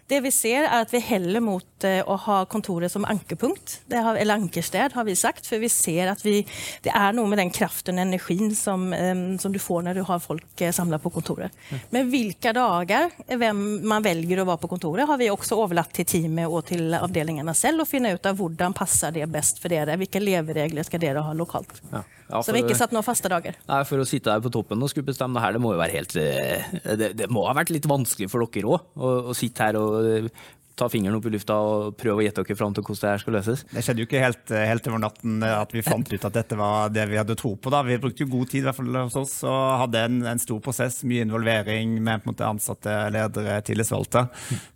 Det 0.09 0.21
vi 0.25 0.31
ser 0.33 0.65
er 0.65 0.83
at 0.83 0.93
vi 0.93 1.01
heller 1.05 1.43
mot 1.45 1.85
eh, 1.85 2.01
å 2.01 2.17
ha 2.25 2.39
kontoret 2.49 2.93
som 2.93 3.05
ankerpunkt, 3.09 3.75
har, 3.93 4.17
eller 4.17 4.41
ankersted 4.41 4.95
har 4.97 5.05
vi 5.05 5.17
sagt. 5.19 5.47
For 5.49 5.61
vi 5.61 5.69
ser 5.73 6.13
at 6.15 6.25
vi, 6.25 6.41
det 6.85 6.95
er 6.97 7.17
noe 7.17 7.29
med 7.29 7.41
den 7.43 7.53
kraften 7.55 8.01
og 8.01 8.07
energien 8.07 8.55
som, 8.57 8.89
som 9.41 9.53
du 9.53 9.61
får 9.61 9.85
når 9.85 10.01
du 10.01 10.05
har 10.09 10.23
folk 10.25 10.65
uh, 10.65 10.71
samla 10.75 11.01
på 11.03 11.13
kontoret. 11.13 11.55
Men 11.95 12.09
hvilke 12.09 12.55
dager, 12.57 13.13
hvem 13.29 13.63
man 13.89 14.05
velger 14.05 14.41
å 14.41 14.49
være 14.49 14.63
på 14.65 14.73
kontoret, 14.73 15.07
har 15.09 15.21
vi 15.21 15.29
også 15.33 15.61
overlatt 15.61 15.93
til 15.99 16.09
teamet 16.09 16.49
og 16.49 16.65
til 16.73 16.97
avdelingene 16.97 17.55
selv 17.57 17.85
å 17.85 17.89
finne 17.89 18.15
ut 18.17 18.29
av 18.29 18.39
hvordan 18.41 18.77
passer 18.77 19.13
det 19.15 19.29
best 19.33 19.61
for 19.61 19.73
dere. 19.73 19.99
Hvilke 20.01 20.25
leveregler 20.25 20.89
skal 20.89 21.05
dere 21.05 21.27
ha 21.27 21.37
lokalt. 21.37 21.83
Ja. 21.93 22.05
Ja, 22.29 22.43
så 22.45 22.53
vi 22.53 22.61
har 22.61 22.69
ikke 22.69 22.77
satt 22.77 22.93
noen 22.93 23.07
faste 23.07 23.31
dager. 23.33 23.57
Nei, 23.71 23.81
For 23.89 24.03
å 24.03 24.07
sitte 24.09 24.35
her 24.35 24.43
på 24.45 24.53
toppen 24.53 24.83
og 24.85 24.91
skulle 24.93 25.09
bestemme 25.09 25.39
det 25.39 25.45
her, 25.47 25.57
det 25.57 25.63
må 25.65 25.73
jo 25.73 25.81
være 25.81 25.97
helt 25.97 26.15
Det, 26.15 27.11
det 27.17 27.29
må 27.33 27.47
ha 27.49 27.55
vært 27.57 27.73
litt 27.73 27.89
vanskelig 27.89 28.29
for 28.29 28.45
dere 28.45 28.69
òg, 28.77 28.91
å, 29.01 29.13
å, 29.33 29.37
sitte 29.37 29.65
her 29.65 29.79
og 29.81 30.29
ta 30.79 30.89
fingeren 30.93 31.19
opp 31.19 31.27
i 31.29 31.33
lufta 31.35 31.57
og 31.59 31.97
prøve 31.99 32.23
å 32.23 32.27
gjette 32.27 32.45
dere 32.47 32.59
fram 32.59 32.75
til 32.77 32.85
hvordan 32.87 33.03
det 33.05 33.13
her 33.13 33.23
skal 33.23 33.37
løses? 33.39 33.65
Det 33.73 33.85
skjedde 33.85 34.03
jo 34.03 34.09
ikke 34.09 34.23
helt, 34.23 34.55
helt 34.55 34.89
over 34.91 35.03
natten 35.03 35.43
at 35.47 35.75
vi 35.75 35.85
fant 35.87 36.13
ut 36.13 36.27
at 36.29 36.39
dette 36.39 36.59
var 36.59 36.93
det 36.95 37.07
vi 37.11 37.19
hadde 37.21 37.37
tro 37.39 37.55
på. 37.57 37.73
da. 37.73 37.83
Vi 37.87 37.99
brukte 38.01 38.25
jo 38.25 38.33
god 38.33 38.53
tid 38.53 38.63
i 38.63 38.67
hvert 38.69 38.79
fall 38.79 39.01
hos 39.01 39.19
oss 39.19 39.35
og 39.49 39.59
hadde 39.85 40.05
en, 40.09 40.21
en 40.33 40.43
stor 40.43 40.61
prosess, 40.65 41.01
mye 41.09 41.27
involvering 41.27 41.97
med 42.05 42.27
måte, 42.29 42.47
ansatte, 42.47 42.95
ledere, 43.15 43.59
tillitsvalgte. 43.67 44.27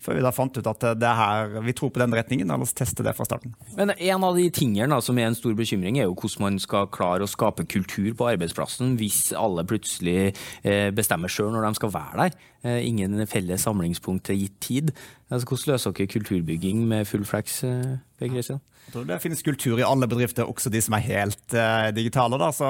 Før 0.02 0.18
vi 0.18 0.26
da 0.26 0.34
fant 0.34 0.58
ut 0.58 0.70
at 0.72 0.88
det 0.98 1.14
her, 1.22 1.56
vi 1.64 1.76
tror 1.76 1.92
på 1.94 2.02
den 2.02 2.16
retningen, 2.16 2.50
la 2.50 2.58
oss 2.62 2.74
teste 2.76 3.04
det 3.06 3.14
fra 3.18 3.26
starten. 3.28 3.54
Men 3.78 3.94
en 3.94 4.28
av 4.28 4.38
de 4.38 4.48
tingene 4.54 5.00
som 5.04 5.18
er 5.18 5.30
en 5.30 5.38
stor 5.38 5.56
bekymring, 5.58 5.98
er 5.98 6.08
jo 6.08 6.16
hvordan 6.16 6.46
man 6.46 6.62
skal 6.62 6.88
klare 6.92 7.26
å 7.26 7.30
skape 7.30 7.66
kultur 7.70 8.10
på 8.18 8.30
arbeidsplassen 8.32 8.96
hvis 9.00 9.30
alle 9.38 9.64
plutselig 9.68 10.32
eh, 10.62 10.88
bestemmer 10.94 11.32
sjøl 11.32 11.52
når 11.54 11.68
de 11.68 11.80
skal 11.80 11.94
være 11.94 12.26
der. 12.26 12.40
Eh, 12.62 12.86
ingen 12.86 13.18
felles 13.26 13.64
samlingspunkt 13.66 14.28
til 14.28 14.44
gitt 14.44 14.58
tid. 14.62 14.92
Altså, 15.32 15.48
hvordan 15.48 15.72
løser 15.72 15.94
dere 15.96 16.12
kulturbygging 16.12 16.84
med 16.88 17.08
full 17.08 17.24
flex? 17.24 17.62
Eh, 17.64 17.96
Per 18.20 18.28
Christian? 18.28 18.60
Jeg 18.82 18.96
tror 18.96 19.06
det 19.06 19.20
finnes 19.22 19.44
kultur 19.46 19.78
i 19.78 19.84
alle 19.86 20.08
bedrifter, 20.10 20.44
også 20.44 20.68
de 20.72 20.80
som 20.82 20.96
er 20.98 21.04
helt 21.06 21.54
uh, 21.54 21.88
digitale. 21.94 22.36
Da. 22.40 22.50
Så 22.52 22.68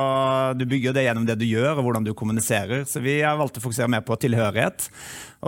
Du 0.61 0.66
bygger 0.69 0.95
det 0.95 1.07
gjennom 1.07 1.26
det 1.26 1.38
du 1.40 1.47
gjør 1.49 1.81
og 1.81 1.87
hvordan 1.87 2.07
du 2.07 2.12
kommuniserer. 2.14 2.85
Så 2.87 3.02
vi 3.02 3.19
har 3.25 3.40
valgt 3.40 3.59
å 3.59 3.64
fokusere 3.64 3.90
mer 3.90 4.04
på 4.07 4.19
tilhørighet. 4.21 4.87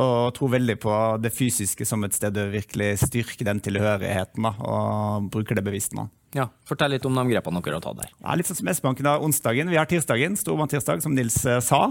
Og 0.00 0.32
tror 0.34 0.54
veldig 0.56 0.78
på 0.82 0.96
det 1.22 1.34
fysiske 1.36 1.86
som 1.86 2.02
et 2.04 2.16
sted 2.16 2.40
å 2.40 2.48
virkelig 2.50 3.04
styrke 3.04 3.46
den 3.46 3.62
tilhørigheten. 3.62 4.48
Da, 4.48 4.54
og 4.58 5.30
bruker 5.36 5.60
det 5.60 5.66
bevisst 5.68 5.94
nå. 5.94 6.08
Ja, 6.34 6.48
Fortell 6.66 6.90
litt 6.96 7.04
om 7.06 7.14
de 7.14 7.22
grepene 7.30 7.62
dere 7.62 7.78
har 7.78 7.84
tatt 7.84 8.00
der. 8.00 8.10
Ja, 8.18 8.34
litt 8.34 8.48
sånn 8.48 8.58
som 8.58 8.70
S-banken 8.72 9.06
har 9.06 9.22
onsdagen. 9.22 9.70
Vi 9.70 9.78
har 9.78 9.86
tirsdagen, 9.90 10.34
stormanntirsdag, 10.38 11.04
som 11.04 11.14
Nils 11.14 11.38
uh, 11.46 11.60
sa. 11.62 11.84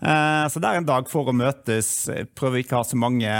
Uh, 0.00 0.46
så 0.48 0.62
det 0.62 0.70
er 0.70 0.80
en 0.80 0.88
dag 0.88 1.10
for 1.10 1.28
å 1.28 1.36
møtes. 1.36 2.08
Prøver 2.38 2.62
ikke 2.62 2.78
å 2.78 2.80
ha 2.80 2.88
så 2.88 3.00
mange 3.00 3.34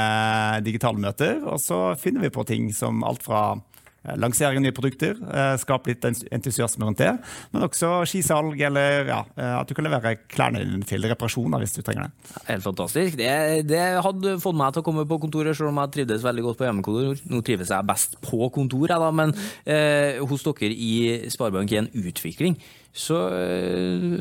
digitale 0.66 1.00
møter. 1.00 1.40
Og 1.48 1.62
så 1.64 1.80
finner 2.00 2.26
vi 2.26 2.34
på 2.34 2.44
ting 2.48 2.68
som 2.76 3.00
alt 3.08 3.24
fra 3.24 3.44
Eh, 3.56 3.69
lansering 4.02 4.56
av 4.56 4.64
nye 4.64 4.74
produkter, 4.74 5.18
eh, 5.28 5.54
skape 5.60 5.92
litt 5.92 6.04
entusiasme 6.32 6.86
rundt 6.86 7.02
det. 7.02 7.12
Men 7.52 7.66
også 7.66 8.06
skisalg, 8.08 8.60
eller 8.60 9.10
ja, 9.10 9.20
eh, 9.36 9.54
at 9.60 9.68
du 9.68 9.74
kan 9.76 9.84
levere 9.84 10.16
klærne 10.30 10.62
dine 10.64 10.86
til 10.88 11.04
reparasjoner 11.04 11.60
hvis 11.60 11.76
du 11.76 11.82
trenger 11.82 12.08
det. 12.08 12.32
Helt 12.48 12.64
fantastisk. 12.64 13.18
Det, 13.20 13.66
det, 13.68 13.82
hadde 14.00 14.38
fått 14.40 14.56
meg 14.56 14.72
til 14.72 14.82
å 14.82 14.86
komme 14.86 15.06
på 15.08 15.20
kontoret, 15.20 15.56
selv 15.56 15.72
om 15.72 15.82
jeg 15.82 15.94
trivdes 15.98 16.24
veldig 16.24 16.46
godt 16.48 16.60
på 16.60 16.68
hjemmekontor. 16.68 17.24
Nå 17.30 17.42
trives 17.44 17.72
jeg 17.74 17.88
best 17.90 18.16
på 18.24 18.48
kontor, 18.54 18.96
men 19.12 19.34
eh, 19.68 20.20
hos 20.24 20.46
dere 20.46 20.72
i 20.72 20.92
Sparebank1 21.30 21.92
Utvikling 22.00 22.56
så 22.92 23.16
øh, 23.30 24.18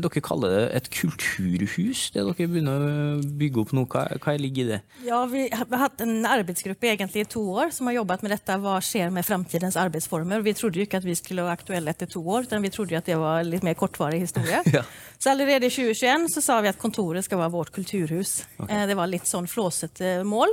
Dere 0.00 0.22
kaller 0.24 0.54
det 0.54 0.62
et 0.78 0.86
kulturhus, 0.94 2.06
det 2.14 2.24
dere 2.24 2.46
begynner 2.48 2.84
å 2.86 2.92
bygge 3.40 3.60
opp 3.62 3.74
nå. 3.76 3.84
Hva, 3.88 4.06
hva 4.22 4.34
ligger 4.40 4.64
i 4.64 4.68
det? 4.70 4.78
Ja, 5.04 5.20
Vi 5.28 5.44
har 5.52 5.82
hatt 5.82 6.00
en 6.04 6.24
arbeidsgruppe 6.28 6.88
egentlig 6.88 7.26
i 7.26 7.28
to 7.28 7.42
år 7.52 7.72
som 7.74 7.90
har 7.90 7.98
jobbet 7.98 8.24
med 8.24 8.32
dette. 8.32 8.56
Hva 8.64 8.78
skjer 8.84 9.12
med 9.12 9.26
framtidens 9.28 9.76
arbeidsformer? 9.80 10.44
Vi 10.46 10.56
trodde 10.56 10.80
jo 10.80 10.88
ikke 10.88 11.02
at 11.02 11.08
vi 11.08 11.16
skulle 11.18 11.44
være 11.44 11.58
aktuelle 11.60 11.92
etter 11.92 12.08
to 12.08 12.22
år, 12.24 12.48
men 12.54 12.64
vi 12.64 12.72
trodde 12.72 12.96
jo 12.96 13.02
at 13.02 13.10
det 13.12 13.20
var 13.20 13.44
litt 13.44 13.66
mer 13.66 13.76
kortvarig 13.78 14.22
historie. 14.24 14.62
ja. 14.78 14.84
Så 15.18 15.30
allerede 15.30 15.66
i 15.66 15.70
2021 15.70 16.28
så 16.30 16.42
sa 16.42 16.60
vi 16.62 16.70
at 16.70 16.78
kontoret 16.78 17.26
skal 17.26 17.40
være 17.40 17.50
vårt 17.50 17.72
kulturhus. 17.74 18.44
Okay. 18.58 18.70
Eh, 18.70 18.86
det 18.86 18.94
var 18.94 19.10
litt 19.10 19.26
sånn 19.26 19.48
flåsete 19.50 20.20
mål. 20.24 20.52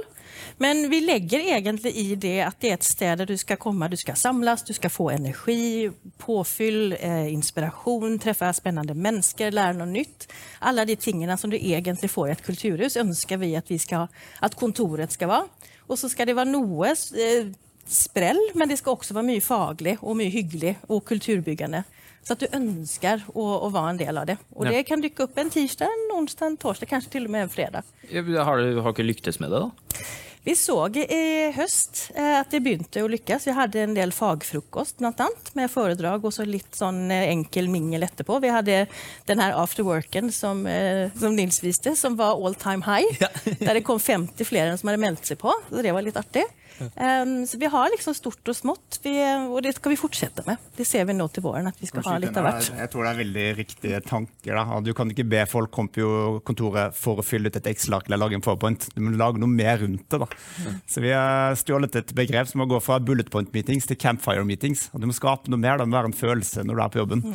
Men 0.58 0.90
vi 0.90 1.04
legger 1.06 1.40
egentlig 1.54 1.94
i 2.02 2.16
det 2.18 2.40
at 2.48 2.58
det 2.62 2.72
er 2.72 2.80
et 2.80 2.88
sted 2.88 3.22
der 3.22 3.30
du 3.30 3.36
skal 3.38 3.60
komme, 3.62 3.88
du 3.92 3.98
skal 4.00 4.18
samles, 4.18 4.66
du 4.66 4.74
skal 4.76 4.92
få 4.92 5.12
energi, 5.14 5.92
påfyll, 6.22 6.96
eh, 6.98 7.30
inspirasjon, 7.34 8.18
treffe 8.20 8.50
spennende 8.58 8.98
mennesker, 8.98 9.54
lære 9.54 9.78
noe 9.78 9.92
nytt. 9.92 10.28
Alle 10.66 10.88
de 10.90 10.98
tingene 10.98 11.38
som 11.38 11.54
du 11.54 11.60
egentlig 11.60 12.10
får 12.12 12.30
i 12.30 12.36
et 12.36 12.46
kulturhus, 12.46 12.98
ønsker 12.98 13.42
vi 13.42 13.54
at, 13.56 13.70
vi 13.70 13.78
skal, 13.82 14.10
at 14.42 14.58
kontoret 14.58 15.14
skal 15.14 15.30
være. 15.30 15.70
Og 15.86 16.02
så 16.02 16.10
skal 16.10 16.32
det 16.32 16.40
være 16.40 16.50
noe 16.56 16.90
eh, 16.90 17.54
sprell, 17.86 18.42
men 18.58 18.72
det 18.72 18.80
skal 18.82 18.98
også 18.98 19.14
være 19.14 19.30
mye 19.30 19.46
faglig 19.46 20.00
og 20.02 20.18
mye 20.18 20.34
hyggelig 20.34 20.80
og 20.90 21.06
kulturbyggende. 21.06 21.86
Så 22.26 22.34
at 22.34 22.42
du 22.42 22.50
ønsker 22.58 23.22
å, 23.36 23.44
å, 23.68 23.70
være 23.70 23.94
en 23.94 24.02
del 24.02 24.18
av 24.18 24.30
det. 24.30 24.40
Og 24.58 24.66
ja. 24.66 24.74
det 24.74 24.86
kan 24.90 25.02
dukke 25.04 25.28
opp 25.28 25.38
en 25.38 25.52
tirsdag, 25.54 25.92
en 25.94 26.14
onsdag, 26.18 26.54
en 26.54 26.62
torsdag, 26.62 26.90
kanskje 26.90 27.18
til 27.18 27.28
og 27.28 27.36
med 27.36 27.46
en 27.46 27.52
fredag. 27.54 27.86
Har 28.10 28.62
du 28.62 28.80
har 28.82 28.96
ikke 28.96 29.06
lyktes 29.06 29.38
med 29.44 29.54
det, 29.54 29.62
da? 29.68 30.06
Vi 30.46 30.54
så 30.54 30.76
i 30.94 31.52
høst 31.56 32.12
eh, 32.14 32.36
at 32.38 32.52
det 32.54 32.60
begynte 32.62 33.02
å 33.02 33.08
lykkes. 33.10 33.48
Vi 33.50 33.54
hadde 33.58 33.82
en 33.82 33.96
del 33.98 34.12
fagfrokost 34.14 35.00
blant 35.00 35.24
annet, 35.26 35.48
med 35.58 35.72
foredrag 35.74 36.22
og 36.22 36.36
så 36.36 36.46
litt 36.46 36.78
sånn 36.78 37.10
eh, 37.10 37.32
enkel 37.32 37.66
mingel 37.74 38.06
etterpå. 38.06 38.38
Vi 38.44 38.52
hadde 38.54 38.84
den 39.26 39.42
her 39.42 39.58
afterworken 39.58 40.30
som, 40.34 40.62
eh, 40.70 41.10
som 41.18 41.34
Nils 41.34 41.64
viste, 41.66 41.96
som 41.98 42.18
var 42.20 42.38
all 42.38 42.54
time 42.62 42.86
high. 42.86 43.10
Ja. 43.22 43.32
der 43.58 43.80
det 43.80 43.86
kom 43.88 43.98
50 43.98 44.46
flere 44.46 44.70
enn 44.70 44.78
som 44.78 44.92
hadde 44.92 45.02
meldt 45.02 45.26
seg 45.26 45.42
på. 45.42 45.54
Så 45.72 45.82
det 45.82 45.94
var 45.98 46.06
litt 46.06 46.22
artig. 46.22 46.46
Um, 46.80 47.46
så 47.48 47.60
vi 47.62 47.70
har 47.72 47.90
liksom 47.94 48.16
stort 48.18 48.52
og 48.52 48.58
smått, 48.58 49.00
vi, 49.04 49.14
og 49.48 49.62
det 49.66 49.76
skal 49.78 49.94
vi 49.94 50.00
fortsette 50.00 50.44
med. 50.48 50.62
Det 50.76 50.88
ser 50.88 51.08
vi 51.10 51.16
nå 51.16 51.28
til 51.34 51.46
våren, 51.46 51.70
at 51.70 51.80
vi 51.82 51.90
skal 51.90 52.06
ha 52.08 52.18
litt 52.22 52.38
av 52.38 52.48
hvert. 52.48 52.70
Jeg 52.82 52.92
tror 52.94 53.08
det 53.08 53.12
er 53.14 53.22
veldig 53.22 53.46
riktige 53.60 54.02
tanker. 54.06 54.60
Da. 54.60 54.80
Du 54.86 54.92
kan 54.98 55.12
ikke 55.12 55.28
be 55.36 55.44
folk 55.50 55.74
komme 55.76 55.94
på 55.96 56.42
kontoret 56.48 56.96
for 56.98 57.22
å 57.22 57.26
fylle 57.26 57.52
ut 57.52 57.60
et 57.60 57.72
Excel-ark 57.72 58.10
eller 58.10 58.22
lage 58.22 58.40
en 58.40 58.46
PowerPoint. 58.46 58.90
Du 58.96 59.04
må 59.04 59.16
lage 59.16 59.42
noe 59.42 59.52
mer 59.52 59.80
rundt 59.84 60.08
det. 60.12 60.22
da. 60.26 60.30
Så 60.90 61.04
vi 61.04 61.14
har 61.16 61.56
stjålet 61.60 62.00
et 62.02 62.16
begrep 62.18 62.52
som 62.52 62.64
må 62.64 62.70
gå 62.72 62.82
fra 62.84 63.00
bullet 63.04 63.32
point 63.32 63.52
meetings 63.56 63.88
til 63.90 64.00
campfire 64.00 64.46
meetings. 64.48 64.90
Og 64.94 65.04
du 65.04 65.10
må 65.10 65.16
skape 65.16 65.52
noe 65.52 65.62
mer, 65.62 65.80
det 65.80 65.88
må 65.90 65.98
være 66.00 66.12
en 66.12 66.18
følelse 66.18 66.66
når 66.66 66.76
du 66.76 66.84
er 66.86 66.96
på 66.96 67.04
jobben. 67.04 67.30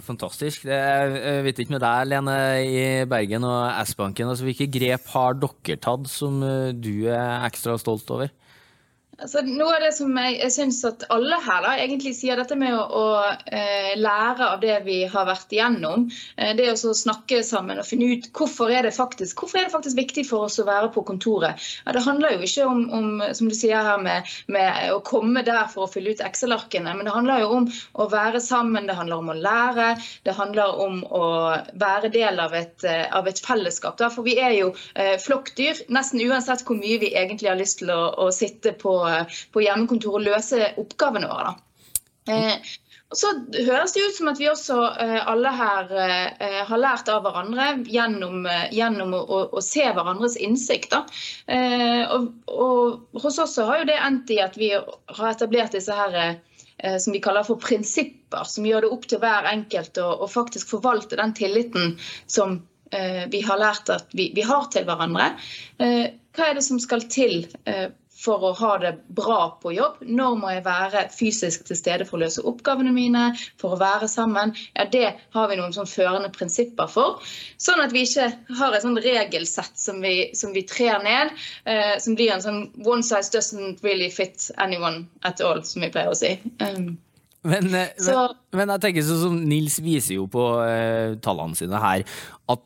Fantastisk. 0.00 0.64
Jeg 0.64 1.42
vet 1.44 1.58
ikke 1.60 1.74
med 1.74 1.82
deg, 1.84 2.06
Lene, 2.08 2.36
i 2.64 2.84
Bergen 3.08 3.44
og 3.44 3.66
S-banken. 3.84 4.30
Altså, 4.32 4.46
hvilke 4.46 4.70
grep 4.72 5.10
har 5.12 5.36
dere 5.36 5.76
tatt 5.84 6.08
som 6.08 6.38
eh, 6.46 6.70
du 6.72 7.10
er 7.12 7.44
ekstra 7.44 7.76
stolt 7.80 8.08
over? 8.14 8.32
Altså, 9.22 9.42
noe 9.46 9.76
av 9.76 9.84
det 9.84 9.92
som 9.94 10.16
jeg, 10.18 10.34
jeg 10.40 10.52
syns 10.56 10.80
at 10.88 11.04
alle 11.14 11.38
her 11.44 11.62
da, 11.62 11.76
egentlig 11.78 12.14
sier 12.18 12.38
dette 12.40 12.56
med 12.58 12.74
å, 12.74 12.82
å 12.82 13.04
eh, 13.46 13.92
lære 13.98 14.48
av 14.48 14.62
det 14.62 14.80
vi 14.86 15.02
har 15.10 15.28
vært 15.28 15.52
igjennom. 15.54 16.08
Eh, 16.36 16.54
det 16.58 16.72
å 16.72 16.94
snakke 16.96 17.42
sammen 17.46 17.78
og 17.78 17.86
finne 17.86 18.08
ut 18.16 18.26
hvorfor 18.34 18.72
er, 18.74 18.82
det 18.86 18.94
faktisk, 18.96 19.38
hvorfor 19.38 19.60
er 19.60 19.68
det 19.68 19.74
faktisk 19.74 20.00
viktig 20.00 20.24
for 20.26 20.48
oss 20.48 20.58
å 20.58 20.66
være 20.66 20.90
på 20.94 21.04
kontoret. 21.06 21.60
Ja, 21.84 21.94
det 21.94 22.02
handler 22.02 22.34
jo 22.34 22.48
ikke 22.48 22.66
om, 22.66 22.82
om 22.90 23.22
som 23.30 23.50
du 23.50 23.54
sier 23.54 23.78
her, 23.86 24.02
med, 24.02 24.26
med, 24.50 24.90
å 24.90 24.98
komme 25.06 25.44
der 25.46 25.70
for 25.70 25.86
å 25.86 25.92
fylle 25.92 26.16
ut 26.16 26.24
Excel-arkene. 26.24 26.96
Men 26.98 27.06
det 27.06 27.14
handler 27.14 27.44
jo 27.44 27.52
om 27.60 27.70
å 28.02 28.08
være 28.10 28.42
sammen, 28.42 28.90
det 28.90 28.98
handler 28.98 29.22
om 29.22 29.30
å 29.30 29.38
lære. 29.38 29.92
Det 30.26 30.34
handler 30.38 30.82
om 30.82 30.98
å 31.06 31.24
være 31.78 32.10
del 32.10 32.42
av 32.42 32.58
et, 32.58 32.74
eh, 32.82 33.06
av 33.14 33.30
et 33.30 33.38
fellesskap. 33.46 34.00
Da. 34.02 34.10
For 34.10 34.26
vi 34.26 34.34
er 34.42 34.58
jo 34.58 34.74
eh, 34.98 35.14
flokkdyr, 35.22 35.86
nesten 35.94 36.26
uansett 36.26 36.66
hvor 36.66 36.80
mye 36.80 36.98
vi 37.02 37.14
egentlig 37.14 37.52
har 37.52 37.60
lyst 37.60 37.82
til 37.84 37.94
å, 37.94 38.02
å 38.26 38.30
sitte 38.34 38.74
på 38.82 38.98
på 39.52 39.64
hjemmekontor 39.64 40.18
og 40.18 40.26
løse 40.30 40.72
oppgavene 40.80 41.30
våre. 41.30 41.54
Eh, 42.28 42.54
så 43.12 43.28
høres 43.66 43.92
det 43.92 44.04
ut 44.06 44.16
som 44.16 44.30
at 44.30 44.38
vi 44.40 44.48
også 44.48 44.76
eh, 45.02 45.18
alle 45.28 45.50
her 45.52 45.90
eh, 46.00 46.60
har 46.68 46.80
lært 46.80 47.10
av 47.12 47.26
hverandre 47.26 47.66
gjennom, 47.90 48.46
gjennom 48.72 49.12
å, 49.18 49.40
å, 49.52 49.60
se 49.64 49.84
hverandres 49.84 50.38
innsikt. 50.40 50.94
Og, 50.94 52.30
og, 52.48 53.18
hos 53.20 53.38
oss 53.42 53.58
har 53.60 53.82
jo 53.82 53.90
det 53.90 53.98
endt 54.00 54.32
i 54.32 54.40
at 54.40 54.56
vi 54.56 54.72
har 54.72 55.28
etablert 55.28 55.76
disse 55.76 55.92
her 55.92 56.38
som 56.98 57.14
vi 57.14 57.20
kaller 57.22 57.44
for 57.46 57.60
prinsipper, 57.62 58.42
som 58.48 58.64
gjør 58.66 58.82
det 58.82 58.90
opp 58.94 59.04
til 59.06 59.20
hver 59.22 59.46
enkelt 59.52 60.00
å 60.02 60.26
faktisk 60.26 60.72
forvalte 60.72 61.18
den 61.20 61.34
tilliten 61.36 61.92
som 62.26 62.56
vi 63.30 63.42
har 63.44 63.60
lært 63.60 63.92
at 63.92 64.10
vi, 64.16 64.32
vi 64.34 64.42
har 64.42 64.66
til 64.72 64.88
hverandre. 64.88 65.28
Hva 65.78 66.48
er 66.48 66.58
det 66.58 66.64
som 66.66 66.80
skal 66.82 67.04
til 67.12 67.44
for 68.22 68.44
å 68.46 68.52
ha 68.58 68.72
det 68.82 68.92
bra 69.14 69.38
på 69.62 69.74
jobb? 69.74 70.02
Når 70.06 70.38
må 70.38 70.52
jeg 70.54 70.64
være 70.66 71.04
fysisk 71.14 71.66
til 71.68 71.78
stede 71.78 72.06
for 72.08 72.18
å 72.18 72.22
løse 72.24 72.44
oppgavene 72.48 72.94
mine, 72.94 73.28
for 73.60 73.74
å 73.74 73.80
være 73.80 74.08
sammen? 74.10 74.54
Ja, 74.76 74.86
Det 74.92 75.14
har 75.34 75.48
vi 75.50 75.58
noen 75.60 75.74
sånn 75.74 75.90
førende 75.90 76.32
prinsipper 76.34 76.90
for. 76.90 77.22
Sånn 77.62 77.82
at 77.84 77.94
vi 77.94 78.04
ikke 78.06 78.30
har 78.58 78.74
et 78.74 78.86
sånn 78.86 79.00
regelsett 79.02 79.78
som 79.78 80.02
vi, 80.04 80.30
som 80.38 80.54
vi 80.54 80.66
trer 80.68 81.02
ned, 81.04 81.32
eh, 81.64 81.96
som 81.98 82.18
blir 82.18 82.34
en 82.34 82.44
sånn 82.44 82.64
one 82.84 83.02
size 83.02 83.32
doesn't 83.32 83.82
really 83.82 84.10
fit 84.10 84.50
anyone 84.58 85.08
at 85.22 85.40
all, 85.40 85.64
som 85.64 85.82
vi 85.82 85.90
pleier 85.90 86.12
å 86.12 86.18
si. 86.18 86.36
Um, 86.60 86.98
men, 87.42 87.74
eh, 87.74 87.90
men, 87.98 88.34
men, 88.54 88.70
jeg 88.70 88.82
tenker 88.84 89.06
sånn 89.06 89.22
som 89.24 89.38
Nils 89.50 89.80
viser 89.82 90.14
jo 90.14 90.28
på 90.30 90.44
eh, 90.62 91.16
tallene 91.24 91.58
sine 91.58 91.80
her, 91.82 92.04
at 92.52 92.62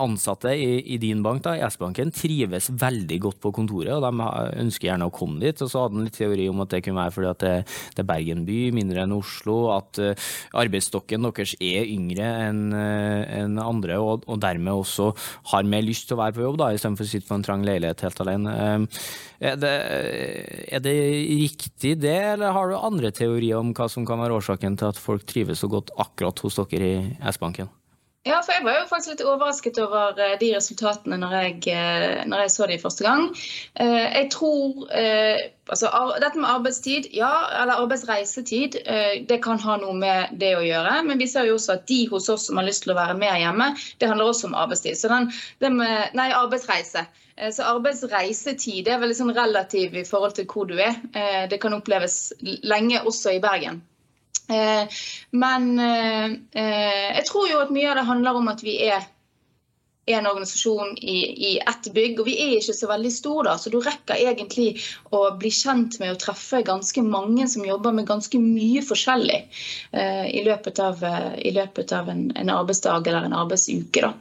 ansatte 0.00 0.52
i, 0.56 0.78
i 0.94 0.98
din 1.00 1.22
bank, 1.24 1.42
da, 1.44 1.54
S-banken, 1.68 2.12
trives 2.14 2.68
veldig 2.80 3.18
godt 3.26 3.40
på 3.42 3.52
kontoret, 3.56 3.92
og 3.96 4.04
de 4.04 4.28
ønsker 4.64 4.90
gjerne 4.90 5.08
å 5.08 5.14
komme 5.14 5.40
dit. 5.42 5.60
Og 5.64 5.70
så 5.70 5.84
hadde 5.84 5.98
han 5.98 6.08
litt 6.08 6.18
teori 6.18 6.48
om 6.50 6.62
at 6.64 6.72
det 6.74 6.82
kunne 6.84 7.00
være 7.00 7.14
fordi 7.14 7.30
at 7.30 7.44
det, 7.44 7.52
det 7.96 8.02
er 8.04 8.08
Bergen 8.08 8.44
by, 8.48 8.58
mindre 8.76 9.04
enn 9.04 9.16
Oslo, 9.16 9.58
at 9.74 10.00
uh, 10.02 10.32
arbeidsstokken 10.60 11.28
deres 11.28 11.54
er 11.60 11.88
yngre 11.88 12.28
enn 12.48 12.64
uh, 12.74 13.22
en 13.40 13.60
andre, 13.62 13.98
og, 14.00 14.26
og, 14.28 14.40
dermed 14.44 14.84
også 14.84 15.10
har 15.52 15.68
mer 15.68 15.84
lyst 15.86 16.08
til 16.08 16.18
å 16.18 16.22
være 16.24 16.36
på 16.38 16.44
jobb, 16.44 16.60
da, 16.60 16.72
istedenfor 16.74 17.08
å 17.08 17.12
sitte 17.14 17.30
på 17.30 17.38
en 17.38 17.46
trang 17.46 17.64
leilighet 17.66 18.04
helt 18.04 18.24
alene. 18.24 18.56
Uh, 18.58 19.04
er, 19.44 19.60
det, 19.60 19.76
er 20.72 20.84
det 20.84 20.96
riktig 21.44 21.96
det, 22.02 22.18
eller 22.34 22.54
har 22.56 22.70
du 22.70 22.78
andre 22.78 23.12
teorier 23.14 23.60
om 23.60 23.72
hva 23.76 23.88
som 23.92 24.06
kan 24.08 24.22
være 24.22 24.40
årsaken 24.40 24.78
til 24.80 24.92
at 24.92 25.00
folk 25.00 25.26
trives 25.28 25.64
så 25.64 25.70
godt 25.72 25.94
akkurat 26.00 26.44
hos 26.44 26.60
dere 26.60 26.90
i 26.90 27.00
S-banken? 27.32 27.72
Ja, 28.24 28.38
for 28.40 28.54
jeg 28.56 28.64
var 28.64 28.78
jo 28.78 28.84
faktisk 28.88 29.10
litt 29.10 29.22
overrasket 29.28 29.78
over 29.84 30.16
eh, 30.16 30.38
de 30.40 30.46
resultatene 30.54 31.18
når 31.20 31.34
jeg, 31.36 31.58
eh, 31.74 32.22
når 32.24 32.46
jeg 32.46 32.52
så 32.54 32.68
de 32.70 32.78
første 32.80 33.04
gang. 33.04 33.26
Eh, 33.76 34.06
jeg 34.14 34.30
tror 34.32 34.86
altså, 34.94 35.90
Dette 36.22 36.40
med 36.40 36.48
arbeidstid, 36.48 37.10
ja, 37.12 37.28
eller 37.60 37.82
arbeidsreisetid, 37.82 38.80
det 39.28 39.40
kan 39.44 39.60
ha 39.60 39.76
noe 39.80 39.92
med 40.00 40.32
det 40.40 40.54
å 40.56 40.64
gjøre. 40.64 40.96
Men 41.04 41.20
vi 41.20 41.28
ser 41.28 41.50
jo 41.50 41.58
også 41.58 41.76
at 41.76 41.86
de 41.90 42.00
hos 42.08 42.30
oss 42.32 42.48
som 42.48 42.60
har 42.60 42.68
lyst 42.68 42.86
til 42.86 42.94
å 42.94 42.98
være 42.98 43.20
mer 43.20 43.36
hjemme, 43.42 43.70
det 44.00 44.08
handler 44.08 44.32
også 44.32 44.48
om 44.48 44.56
arbeidstid. 44.64 44.96
Så 44.96 45.12
den, 45.12 45.28
med, 45.76 46.16
nei, 46.16 46.30
arbeidsreise. 46.32 47.04
Så 47.52 47.66
arbeidsreisetid 47.66 48.88
er 48.88 49.04
veldig 49.04 49.20
sånn 49.20 49.36
relativ 49.36 49.96
i 50.00 50.08
forhold 50.08 50.36
til 50.38 50.48
hvor 50.48 50.68
du 50.70 50.78
er. 50.80 50.96
Det 51.50 51.60
kan 51.60 51.76
oppleves 51.76 52.32
lenge 52.40 53.04
også 53.04 53.36
i 53.36 53.42
Bergen. 53.44 53.84
Eh, 54.48 55.00
men 55.30 55.78
eh, 55.80 56.36
eh, 56.52 57.10
jeg 57.16 57.26
tror 57.30 57.48
jo 57.48 57.64
at 57.64 57.74
mye 57.74 57.90
av 57.90 58.00
det 58.00 58.08
handler 58.10 58.40
om 58.40 58.48
at 58.52 58.64
vi 58.64 58.76
er 58.88 59.06
en 60.06 60.26
organisasjon 60.28 60.98
i, 61.00 61.18
i 61.48 61.52
ett 61.58 61.86
bygg, 61.94 62.18
og 62.20 62.26
vi 62.28 62.34
er 62.36 62.58
ikke 62.58 62.74
så 62.76 62.88
veldig 62.90 63.12
store, 63.12 63.46
da, 63.48 63.54
så 63.56 63.72
du 63.72 63.78
rekker 63.80 64.20
egentlig 64.20 64.74
å 65.16 65.22
bli 65.40 65.48
kjent 65.48 65.96
med 66.02 66.12
å 66.12 66.18
treffe 66.20 66.60
ganske 66.66 67.04
mange 67.06 67.46
som 67.48 67.64
jobber 67.64 67.94
med 67.96 68.08
ganske 68.10 68.40
mye 68.40 68.84
forskjellig 68.84 69.38
eh, 69.96 70.26
i 70.28 70.44
løpet 70.44 70.82
av, 70.84 71.00
i 71.40 71.54
løpet 71.56 71.94
av 71.96 72.12
en, 72.12 72.26
en, 72.36 72.52
arbeidsdag 72.52 73.08
eller 73.08 73.30
en 73.30 73.38
arbeidsuke. 73.46 74.04
Da. 74.04 74.12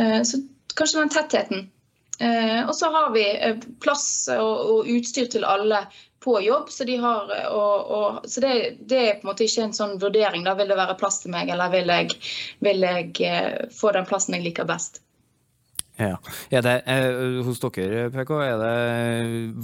Eh, 0.00 0.22
så 0.24 0.40
kanskje 0.78 1.04
den 1.04 1.12
tettheten. 1.12 1.68
Og 2.18 2.74
så 2.74 2.88
har 2.90 3.12
vi 3.14 3.22
plass 3.84 4.08
og, 4.34 4.88
utstyr 4.90 5.28
til 5.30 5.44
alle 5.46 5.84
på 6.24 6.40
jobb. 6.40 6.70
Så, 6.70 6.84
de 6.84 6.96
har, 6.96 7.48
og, 7.50 7.90
og, 7.90 8.30
så 8.30 8.40
det, 8.40 8.76
det, 8.80 8.98
er 8.98 9.12
på 9.18 9.26
en 9.26 9.30
måte 9.30 9.46
ikke 9.46 9.68
en 9.68 9.76
sånn 9.76 9.98
vurdering. 10.02 10.46
Da 10.46 10.56
vil 10.58 10.70
det 10.70 10.78
være 10.78 10.96
plass 10.98 11.22
til 11.22 11.34
meg, 11.34 11.50
eller 11.52 11.70
vil 11.72 11.92
jeg, 11.92 12.16
vil 12.64 12.86
jeg 12.86 13.12
eh, 13.28 13.68
få 13.74 13.94
den 13.96 14.08
plassen 14.08 14.38
jeg 14.38 14.48
liker 14.48 14.68
best. 14.68 15.02
Ja. 15.98 16.16
Er 16.54 16.62
det, 16.62 16.74
eh, 16.86 17.40
hos 17.46 17.60
dere, 17.62 18.06
PK, 18.14 18.32
er 18.44 18.60
det 18.62 18.74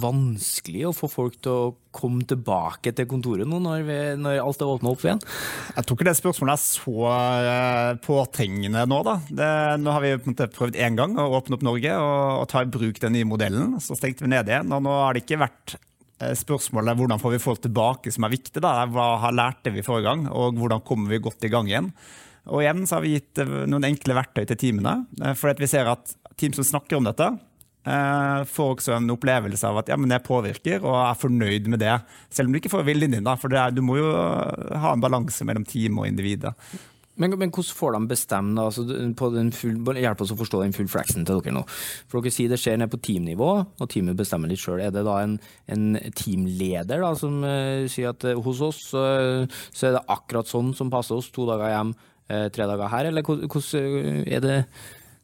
vanskelig 0.03 0.89
å 0.89 0.93
få 0.95 1.07
folk 1.11 1.37
til 1.39 1.51
å 1.51 1.73
komme 1.95 2.25
tilbake 2.27 2.91
til 2.91 3.07
kontoret 3.07 3.47
nå 3.47 3.61
når, 3.63 3.85
vi, 3.87 3.99
når 4.19 4.41
alt 4.43 4.61
er 4.61 4.73
åpna 4.73 4.91
opp 4.91 5.05
igjen? 5.05 5.23
Jeg 5.77 5.87
tror 5.87 5.97
ikke 5.97 6.09
det 6.09 6.17
spørsmålet 6.19 6.57
er 6.57 6.63
så 6.65 7.07
uh, 7.07 7.95
påtrengende 8.03 8.83
nå. 8.91 8.99
da. 9.07 9.15
Det, 9.31 9.49
nå 9.79 9.95
har 9.95 10.03
vi 10.03 10.13
på 10.19 10.27
en 10.27 10.35
måte 10.35 10.51
prøvd 10.57 10.79
én 10.83 10.99
gang 10.99 11.15
å 11.21 11.29
åpne 11.39 11.55
opp 11.55 11.65
Norge 11.65 11.95
og, 11.95 12.21
og 12.43 12.47
ta 12.51 12.65
i 12.65 12.71
bruk 12.75 12.99
den 12.99 13.15
nye 13.15 13.31
modellen. 13.31 13.77
Så 13.79 13.95
stengte 13.95 14.27
vi 14.27 14.33
ned 14.35 14.51
igjen. 14.51 14.75
og 14.75 14.83
Nå 14.83 14.99
har 15.05 15.15
det 15.15 15.23
ikke 15.23 15.39
vært 15.45 15.77
Eh, 16.23 16.31
spørsmålet 16.31 16.95
hvordan 16.95 17.19
får 17.19 17.33
vi 17.33 17.41
folk 17.43 17.63
tilbake 17.65 18.11
som 18.13 18.23
er 18.23 18.35
viktig. 18.35 18.61
da, 18.63 18.85
Hva 18.87 19.31
lærte 19.31 19.73
vi 19.73 19.83
forrige 19.83 20.07
gang, 20.07 20.27
og 20.31 20.55
hvordan 20.55 20.83
kommer 20.85 21.09
vi 21.09 21.19
godt 21.19 21.43
i 21.43 21.51
gang 21.51 21.67
igjen. 21.67 21.91
Og 22.47 22.61
igjen 22.61 22.85
så 22.85 22.97
har 22.97 23.03
vi 23.03 23.15
gitt 23.17 23.41
eh, 23.41 23.65
noen 23.67 23.89
enkle 23.89 24.15
verktøy 24.15 24.45
til 24.45 24.59
teamene. 24.61 25.05
Eh, 25.21 25.33
for 25.35 25.53
vi 25.59 25.67
ser 25.67 25.89
at 25.91 26.15
team 26.39 26.55
som 26.55 26.67
snakker 26.67 26.99
om 26.99 27.07
dette, 27.07 27.29
får 27.85 28.71
også 28.73 28.95
en 28.95 29.11
opplevelse 29.13 29.67
av 29.69 29.77
at 29.77 29.91
ja, 29.91 29.95
men 29.99 30.09
jeg 30.09 30.25
påvirker 30.25 30.81
og 30.81 30.95
er 31.03 31.19
fornøyd 31.21 31.67
med 31.69 31.83
det. 31.83 31.93
Selv 32.33 32.49
om 32.49 32.55
du 32.55 32.57
ikke 32.57 32.71
får 32.73 32.87
viljen 32.87 33.13
din, 33.13 33.27
da, 33.27 33.35
for 33.37 33.53
er, 33.53 33.69
du 33.69 33.83
må 33.85 33.99
jo 33.99 34.07
ha 34.09 34.95
en 34.95 35.03
balanse 35.03 35.45
mellom 35.45 35.67
team 35.69 35.99
og 36.01 36.07
individet. 36.09 36.55
Men, 37.15 37.31
men, 37.39 37.51
hvordan 37.53 37.75
får 37.77 37.95
de 37.95 38.07
bestemme 38.09 38.61
altså, 38.61 38.83
på 39.15 39.29
den 39.31 39.51
full, 39.55 39.77
Hjelp 39.95 40.23
oss 40.23 40.33
å 40.35 40.39
forstå 40.39 40.63
den 40.65 40.75
full 40.75 40.89
flexen 40.91 41.27
til 41.27 41.39
dere 41.39 41.55
nå. 41.55 41.63
For 42.11 42.19
dere 42.19 42.35
sier 42.35 42.51
det 42.51 42.59
skjer 42.59 42.81
ned 42.81 42.91
på 42.91 42.99
teamnivå, 43.05 43.51
og 43.79 43.91
teamet 43.91 44.19
bestemmer 44.19 44.51
litt 44.51 44.59
sjøl. 44.59 44.81
Er 44.83 44.91
det 44.93 45.05
da 45.07 45.21
en, 45.23 45.37
en 45.71 45.85
teamleder 46.17 47.05
da, 47.05 47.13
som 47.19 47.39
uh, 47.45 47.87
sier 47.91 48.11
at 48.11 48.27
uh, 48.27 48.35
hos 48.43 48.61
oss 48.65 48.81
uh, 48.97 49.47
så 49.71 49.87
er 49.87 49.97
det 49.97 50.03
akkurat 50.11 50.51
sånn 50.51 50.73
som 50.75 50.91
passer 50.91 51.15
oss, 51.15 51.31
to 51.35 51.47
dager 51.47 51.71
hjem, 51.71 51.95
tre 52.25 52.65
dager 52.65 52.89
her, 52.89 53.05
eller 53.11 53.21
hvordan 53.21 54.23
er 54.25 54.39
det 54.41 54.55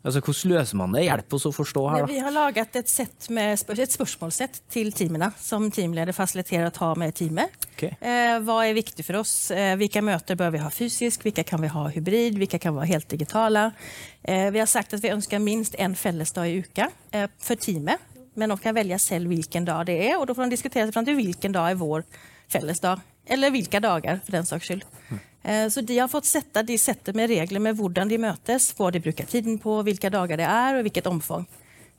Altså, 0.01 0.21
hvordan 0.25 0.51
løser 0.55 0.77
man 0.79 0.95
det? 0.95 1.03
Hjelp 1.05 1.35
oss 1.37 1.45
å 1.45 1.51
forstå 1.53 1.81
her. 1.91 2.03
Da. 2.03 2.09
Vi 2.09 2.21
har 2.25 2.33
laget 2.33 2.77
et, 2.79 3.27
med, 3.29 3.53
et 3.53 3.93
spørsmålssett 3.93 4.61
til 4.73 4.89
teamene, 4.97 5.29
som 5.37 5.67
teamleder 5.73 6.15
fasiliterer 6.17 6.71
å 6.71 6.73
ta 6.73 6.89
med 6.97 7.13
teamet. 7.17 7.53
Okay. 7.75 7.93
Eh, 8.01 8.37
hva 8.45 8.57
er 8.65 8.73
viktig 8.77 9.05
for 9.05 9.21
oss? 9.21 9.35
Eh, 9.53 9.75
hvilke 9.77 10.01
møter 10.05 10.39
bør 10.39 10.55
vi 10.55 10.63
ha 10.63 10.71
fysisk? 10.73 11.27
Hvilke 11.27 11.45
kan 11.45 11.61
vi 11.61 11.69
ha 11.73 11.85
hybrid? 11.93 12.39
Hvilke 12.41 12.61
kan 12.61 12.75
være 12.79 12.95
helt 12.95 13.09
digitale? 13.13 13.69
Eh, 14.25 14.49
vi 14.53 14.63
har 14.63 14.69
sagt 14.69 14.97
at 14.97 15.05
vi 15.05 15.13
ønsker 15.13 15.43
minst 15.43 15.77
en 15.77 15.93
fellesdag 15.97 16.49
i 16.49 16.63
uka 16.65 16.89
eh, 17.13 17.29
for 17.41 17.61
teamet. 17.61 18.09
Men 18.39 18.49
de 18.49 18.57
kan 18.63 18.73
velge 18.73 18.97
selv 19.03 19.29
hvilken 19.29 19.65
dag 19.67 19.85
det 19.89 19.99
er, 20.07 20.15
og 20.17 20.25
da 20.25 20.33
får 20.33 20.47
de 20.47 20.55
diskutere 20.55 20.87
seg 20.87 20.95
fram 20.95 21.05
til 21.05 21.17
hvilken 21.19 21.53
dag 21.53 21.73
er 21.73 21.81
vår 21.81 22.05
fellesdag. 22.51 23.01
Eller 23.31 23.53
hvilke 23.53 23.79
dager, 23.83 24.19
for 24.25 24.35
den 24.35 24.47
saks 24.47 24.67
skyld. 24.67 24.83
Eh, 25.43 25.65
så 25.71 25.81
de 25.81 25.97
har 25.97 26.11
fått 26.11 26.29
sette, 26.29 26.63
de 26.67 26.77
setter 26.77 27.15
med 27.17 27.31
regler 27.31 27.63
med 27.63 27.77
hvordan 27.79 28.11
de 28.11 28.19
møtes, 28.21 28.71
hva 28.77 28.91
de 28.93 29.01
bruker 29.01 29.29
tiden 29.29 29.57
på, 29.61 29.79
hvilke 29.87 30.11
dager 30.13 30.41
det 30.41 30.47
er 30.47 30.77
og 30.77 30.85
hvilket 30.85 31.09
omfang. 31.09 31.47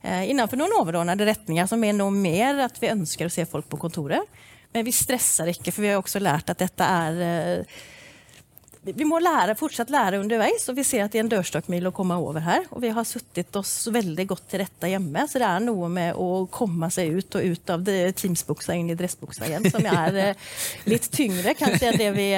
Eh, 0.03 0.29
innenfor 0.31 0.59
noen 0.59 0.75
overordnede 0.77 1.27
retninger 1.27 1.67
som 1.69 1.83
er 1.83 1.95
noe 1.95 2.13
mer 2.13 2.61
at 2.65 2.79
vi 2.81 2.91
ønsker 2.91 3.27
å 3.27 3.33
se 3.33 3.47
folk 3.49 3.69
på 3.71 3.79
kontoret. 3.81 4.23
Men 4.73 4.87
vi 4.87 4.93
stresser 4.95 5.51
ikke, 5.51 5.71
for 5.71 5.85
vi 5.85 5.91
har 5.91 6.01
også 6.01 6.21
lært 6.23 6.49
at 6.49 6.61
dette 6.63 6.87
er 6.87 7.19
eh, 7.27 7.81
vi 8.83 9.05
må 9.07 9.19
lære, 9.23 9.55
fortsatt 9.55 9.91
lære 9.93 10.19
underveis, 10.19 10.65
og 10.67 10.75
vi 10.75 10.83
ser 10.83 11.05
at 11.05 11.13
det 11.13 11.21
er 11.21 11.23
en 11.23 11.31
dørstokkmil 11.31 11.87
å 11.87 11.93
komme 11.95 12.17
over 12.19 12.43
her. 12.43 12.65
Og 12.75 12.83
vi 12.83 12.91
har 12.91 13.07
sittet 13.07 13.55
oss 13.55 13.71
veldig 13.93 14.25
godt 14.33 14.45
til 14.51 14.63
rette 14.63 14.91
hjemme, 14.91 15.23
så 15.29 15.39
det 15.39 15.47
er 15.47 15.63
noe 15.63 15.89
med 15.91 16.19
å 16.19 16.43
komme 16.51 16.89
seg 16.91 17.15
ut 17.15 17.39
og 17.39 17.47
ut 17.53 17.73
av 17.73 17.87
Teams-buksa 18.19 18.75
inn 18.75 18.91
i 18.91 18.99
dressbuksa 18.99 19.47
igjen, 19.47 19.69
som 19.71 19.87
er 19.87 20.19
eh, 20.19 20.53
litt 20.91 21.07
tyngre 21.13 21.55
kanskje 21.55 21.91
enn 21.93 21.99
det 22.01 22.11
vi 22.17 22.29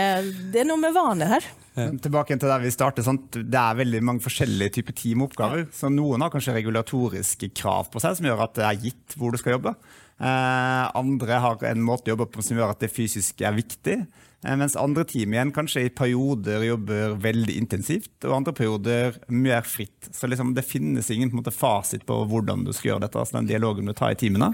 Det 0.53 0.61
er 0.61 0.69
noe 0.69 0.81
med 0.81 0.93
vaner 0.95 1.33
her. 1.35 1.49
Ja. 1.75 1.89
Tilbake 1.99 2.37
til 2.39 2.47
der 2.47 2.61
vi 2.63 2.71
startet, 2.71 3.03
sant? 3.07 3.35
Det 3.35 3.59
er 3.59 3.81
veldig 3.81 3.99
mange 4.05 4.23
forskjellige 4.23 4.77
typer 4.77 4.95
teamoppgaver. 4.95 5.65
Så 5.75 5.89
noen 5.91 6.23
har 6.23 6.31
kanskje 6.31 6.55
regulatoriske 6.55 7.51
krav 7.57 7.89
på 7.91 7.99
seg 8.03 8.15
som 8.19 8.29
gjør 8.29 8.45
at 8.45 8.55
det 8.59 8.67
er 8.69 8.83
gitt 8.85 9.17
hvor 9.19 9.33
du 9.33 9.41
skal 9.41 9.57
jobbe. 9.57 9.75
Eh, 10.19 10.85
andre 10.95 11.39
har 11.43 11.63
en 11.67 11.83
måte 11.83 12.07
å 12.07 12.13
jobbe 12.13 12.29
på 12.31 12.43
som 12.45 12.55
gjør 12.55 12.71
at 12.71 12.83
det 12.85 12.93
fysisk 12.93 13.43
er 13.43 13.55
viktig. 13.57 13.97
Eh, 14.45 14.55
mens 14.55 14.77
andre 14.79 15.03
team 15.07 15.33
igjen 15.35 15.51
kanskje 15.55 15.85
i 15.85 15.91
perioder 15.91 16.63
jobber 16.63 17.17
veldig 17.19 17.57
intensivt, 17.59 18.13
og 18.23 18.37
andre 18.37 18.55
perioder 18.55 19.19
mer 19.27 19.65
fritt. 19.67 20.11
Så 20.15 20.29
liksom, 20.31 20.53
det 20.55 20.67
finnes 20.67 21.11
ingen 21.11 21.33
på 21.33 21.41
måte, 21.41 21.55
fasit 21.55 22.05
på 22.07 22.21
hvordan 22.31 22.63
du 22.67 22.71
skal 22.73 22.93
gjøre 22.93 23.07
dette. 23.07 23.19
altså 23.19 23.39
den 23.39 23.51
dialogen 23.51 23.89
du 23.89 23.93
tar 23.93 24.15
i 24.15 24.19
teamene. 24.19 24.53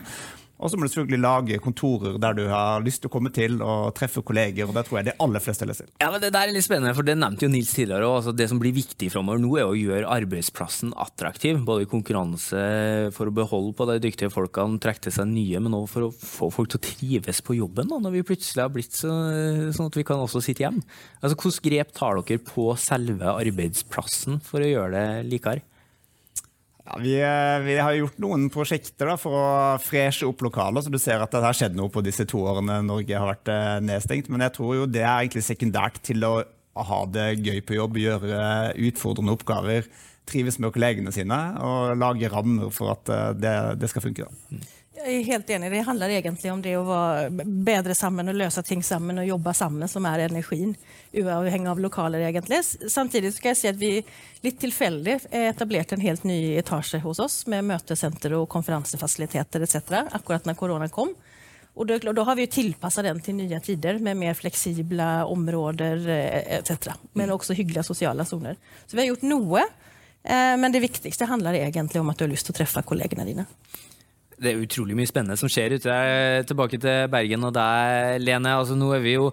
Og 0.61 0.69
så 0.69 0.77
må 0.77 0.85
du 0.85 0.91
selvfølgelig 0.93 1.21
lage 1.23 1.59
kontorer 1.63 2.19
der 2.21 2.35
du 2.37 2.43
har 2.51 2.83
lyst 2.85 3.01
til 3.01 3.09
å 3.09 3.13
komme 3.13 3.31
til 3.33 3.57
og 3.65 3.95
treffe 3.97 4.21
kolleger. 4.25 4.69
og 4.69 4.75
Det 4.77 4.83
tror 4.87 4.99
jeg 4.99 5.07
de 5.09 5.15
aller 5.25 5.43
fleste 5.43 5.65
leser. 5.65 5.89
Ja, 6.03 6.11
men 6.13 6.21
Det 6.21 6.31
der 6.35 6.47
er 6.47 6.53
litt 6.53 6.67
spennende, 6.67 6.93
for 6.97 7.07
det 7.07 7.17
nevnte 7.17 7.47
jo 7.47 7.51
Nils 7.51 7.73
tidligere. 7.73 8.05
Også. 8.05 8.31
altså 8.31 8.35
det 8.37 8.49
som 8.51 8.59
blir 8.61 8.75
viktig 8.75 9.09
framover 9.13 9.41
nå, 9.41 9.51
er 9.57 9.65
å 9.65 9.77
gjøre 9.77 10.11
arbeidsplassen 10.19 10.93
attraktiv. 11.01 11.63
Både 11.65 11.87
i 11.87 11.89
konkurranse 11.89 12.61
for 13.15 13.31
å 13.31 13.35
beholde 13.35 13.73
på 13.77 13.89
de 13.89 13.97
dyktige 14.05 14.33
folkene, 14.33 14.79
trekke 14.81 15.07
til 15.07 15.15
seg 15.17 15.31
nye, 15.31 15.63
men 15.63 15.73
også 15.77 15.93
for 15.95 16.07
å 16.07 16.11
få 16.13 16.51
folk 16.53 16.73
til 16.73 16.81
å 16.81 16.85
trives 16.85 17.41
på 17.41 17.57
jobben 17.57 17.89
da, 17.89 17.97
når 18.01 18.19
vi 18.19 18.27
plutselig 18.29 18.65
har 18.65 18.73
blitt 18.73 18.93
så, 18.93 19.09
sånn 19.73 19.89
at 19.89 19.97
vi 19.97 20.05
kan 20.07 20.21
også 20.21 20.43
sitte 20.45 20.65
hjemme. 20.67 20.85
Altså, 21.21 21.37
Hvilke 21.41 21.69
grep 21.71 21.91
tar 21.97 22.21
dere 22.21 22.43
på 22.45 22.69
selve 22.77 23.33
arbeidsplassen 23.33 24.39
for 24.45 24.61
å 24.61 24.69
gjøre 24.69 24.93
det 24.93 25.29
likere? 25.31 25.65
Ja, 26.85 26.97
vi, 26.97 27.13
eh, 27.21 27.59
vi, 27.65 27.75
har 27.77 27.93
gjort 27.93 28.17
noen 28.21 28.47
prosjekter 28.53 29.11
da, 29.11 29.17
for 29.19 29.37
å 29.37 29.49
freshe 29.83 30.25
opp 30.25 30.41
lokaler. 30.41 30.81
så 30.81 30.89
Du 30.89 30.97
ser 30.99 31.21
at 31.21 31.31
det 31.31 31.43
har 31.43 31.57
skjedd 31.57 31.77
noe 31.77 31.91
på 31.93 32.01
disse 32.05 32.25
to 32.25 32.41
årene 32.41 32.79
Norge 32.85 33.17
har 33.17 33.29
vært 33.29 33.51
eh, 33.53 33.77
nedstengt. 33.85 34.31
Men 34.33 34.45
jeg 34.47 34.55
tror 34.57 34.75
jo 34.79 34.89
det 34.89 35.03
er 35.05 35.21
egentlig 35.21 35.45
sekundært 35.45 36.01
til 36.05 36.25
å 36.25 36.35
ha 36.81 37.01
det 37.11 37.43
gøy 37.43 37.61
på 37.67 37.77
jobb, 37.77 37.99
gjøre 38.01 38.41
utfordrende 38.87 39.35
oppgaver, 39.35 39.89
trives 40.29 40.57
med 40.61 40.71
kollegene 40.73 41.11
sine 41.13 41.37
og 41.59 41.97
lage 41.99 42.29
rammer 42.31 42.71
for 42.73 42.95
at 42.95 43.11
eh, 43.11 43.31
det, 43.37 43.55
det 43.81 43.91
skal 43.91 44.07
funke. 44.07 44.25
Da. 44.25 44.61
Jeg 45.01 45.15
er 45.17 45.23
helt 45.25 45.49
enig. 45.49 45.69
Det 45.73 45.81
handler 45.87 46.11
egentlig 46.13 46.51
om 46.51 46.59
det 46.61 46.75
å 46.77 46.83
være 46.85 47.45
bedre 47.65 47.95
sammen 47.97 48.29
og 48.29 48.35
løse 48.37 48.61
ting 48.65 48.83
sammen 48.85 49.17
og 49.17 49.25
jobbe 49.25 49.53
sammen, 49.57 49.89
som 49.89 50.05
er 50.05 50.27
energien. 50.27 50.75
Uavhengig 51.17 51.71
av 51.71 51.81
lokaler, 51.81 52.21
egentlig. 52.27 52.59
Samtidig 52.91 53.31
skal 53.33 53.51
jeg 53.51 53.59
si 53.59 53.69
at 53.71 53.79
vi 53.81 53.91
litt 54.45 54.59
tilfeldig 54.61 55.17
etablerte 55.41 55.97
en 55.97 56.05
helt 56.05 56.27
ny 56.27 56.37
etasje 56.61 57.01
hos 57.01 57.21
oss 57.23 57.39
med 57.49 57.65
møtesenter 57.71 58.35
og 58.37 58.47
konferansefasiliteter 58.53 59.65
etc. 59.65 59.79
akkurat 60.13 60.45
når 60.45 60.59
korona 60.59 60.89
kom. 60.93 61.15
Og 61.73 61.87
da, 61.87 62.25
har 62.27 62.37
vi 62.37 62.49
tilpasset 62.51 63.07
den 63.07 63.21
til 63.25 63.39
nye 63.39 63.61
tider 63.63 63.97
med 64.03 64.19
mer 64.19 64.37
fleksible 64.37 65.11
områder 65.31 66.09
etc. 66.59 66.91
Men 67.17 67.33
også 67.33 67.57
hyggelige 67.57 67.87
sosiale 67.87 68.27
soner. 68.27 68.59
Så 68.85 68.97
vi 68.97 69.05
har 69.05 69.13
gjort 69.13 69.25
noe. 69.25 69.65
Eh, 70.21 70.57
men 70.61 70.69
det 70.69 70.83
viktigste 70.83 71.25
handler 71.25 71.57
egentlig 71.57 72.03
om 72.03 72.11
at 72.11 72.19
du 72.19 72.27
har 72.27 72.35
lyst 72.35 72.45
til 72.45 72.53
å 72.53 72.59
treffe 72.59 72.83
kollegene 72.85 73.25
dine. 73.25 73.47
Det 74.41 74.49
er 74.49 74.61
utrolig 74.63 74.95
mye 74.97 75.09
spennende 75.09 75.37
som 75.37 75.49
skjer 75.51 75.75
ute. 75.77 75.95
Tilbake 76.49 76.79
til 76.81 77.09
Bergen 77.13 77.45
og 77.45 77.53
deg, 77.53 78.15
Lene. 78.23 78.55
Altså, 78.57 78.73
nå 78.77 78.87
er 78.95 79.03
vi 79.03 79.13
jo 79.13 79.27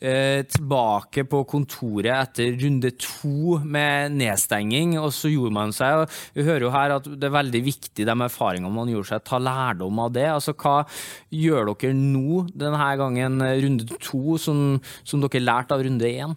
eh, 0.00 0.40
tilbake 0.48 1.26
på 1.28 1.42
kontoret 1.50 2.08
etter 2.14 2.56
runde 2.62 2.94
to 2.96 3.58
med 3.60 4.16
nedstenging. 4.16 4.96
Og 5.02 5.12
så 5.12 5.28
gjorde 5.34 5.52
man 5.58 5.74
seg 5.76 6.04
og 6.04 6.16
Vi 6.32 6.46
hører 6.48 6.64
jo 6.64 6.72
her 6.72 6.96
at 6.96 7.10
det 7.12 7.28
er 7.28 7.36
veldig 7.36 7.62
viktig 7.66 8.08
de 8.08 8.16
erfaringene 8.28 8.72
man 8.72 8.88
gjorde 8.88 9.10
seg, 9.12 9.26
ta 9.28 9.42
lærdom 9.42 10.00
av 10.06 10.16
det. 10.16 10.26
Altså, 10.32 10.56
Hva 10.56 10.80
gjør 11.28 11.74
dere 11.74 11.92
nå 11.98 12.46
denne 12.56 12.90
gangen, 13.04 13.44
runde 13.66 14.00
to, 14.00 14.38
som, 14.40 14.80
som 15.04 15.20
dere 15.20 15.44
lærte 15.44 15.76
av 15.76 15.84
runde 15.84 16.08
én? 16.08 16.36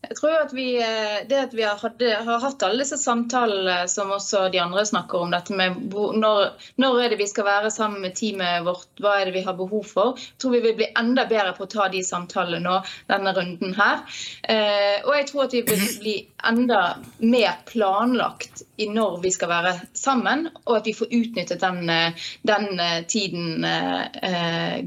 Jeg 0.00 0.14
tror 0.14 0.34
at 0.38 0.52
vi, 0.54 0.76
eh, 0.78 1.26
Det 1.28 1.38
at 1.38 1.54
vi 1.54 1.64
har, 1.66 1.78
hadde, 1.82 2.10
har, 2.24 2.38
hatt 2.40 2.62
alle 2.62 2.84
disse 2.84 2.96
samtalene 3.00 3.88
som 3.90 4.12
også 4.14 4.44
de 4.52 4.60
andre 4.62 4.84
snakker 4.86 5.24
om, 5.24 5.32
dette 5.34 5.56
med 5.58 5.90
når, 5.90 6.52
når, 6.78 7.00
er 7.02 7.12
det 7.12 7.18
vi 7.18 7.26
skal 7.26 7.48
være 7.48 7.72
sammen 7.74 8.04
med 8.04 8.14
teamet 8.18 8.62
vårt, 8.66 8.86
hva 9.02 9.16
er 9.18 9.28
det 9.28 9.34
vi 9.34 9.42
har 9.46 9.58
behov 9.58 9.84
for, 9.90 10.14
jeg 10.14 10.38
tror 10.38 10.54
vi 10.54 10.62
vil 10.68 10.78
bli 10.78 10.88
enda 11.02 11.26
bedre 11.30 11.56
på 11.56 11.66
å 11.66 11.72
ta 11.72 11.88
de 11.90 12.04
samtalene 12.06 12.62
nå 12.62 12.78
denne 13.10 13.34
runden 13.34 13.74
her. 13.78 14.22
Eh, 14.46 15.02
og 15.02 15.12
jeg 15.16 15.28
tror 15.32 15.44
at 15.48 15.58
vi 15.58 15.64
vil 15.66 15.84
bli 15.98 16.16
enda 16.46 16.82
mer 17.18 17.58
planlagt 17.68 18.62
i 18.78 18.88
når 18.90 19.18
vi 19.26 19.34
skal 19.34 19.50
være 19.50 19.74
sammen, 19.98 20.46
og 20.64 20.78
at 20.78 20.88
vi 20.88 20.96
får 20.96 21.10
utnyttet 21.10 21.62
den, 21.64 21.82
eh, 21.90 22.26
den 22.46 22.70
tiden 23.10 23.66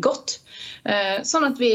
godt. 0.01 0.39
Sånn 1.27 1.45
at 1.45 1.59
vi 1.61 1.73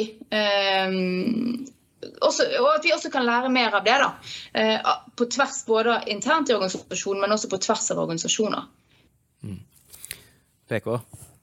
også, 2.25 2.49
og 2.63 2.71
at 2.75 2.87
vi 2.87 2.95
også 2.95 3.11
kan 3.13 3.27
lære 3.27 3.53
mer 3.53 3.79
av 3.79 3.85
det. 3.87 3.99
da, 4.03 4.11
eh, 4.55 4.91
På 5.17 5.29
tvers 5.31 5.63
både 5.67 6.01
internt 6.13 6.51
i 6.51 6.57
organisasjonen, 6.57 7.21
men 7.21 7.37
også 7.37 7.51
på 7.53 7.61
tvers 7.63 7.91
av 7.91 8.03
organisasjoner. 8.05 8.67
Mm. 9.45 9.63
PK, 10.69 10.93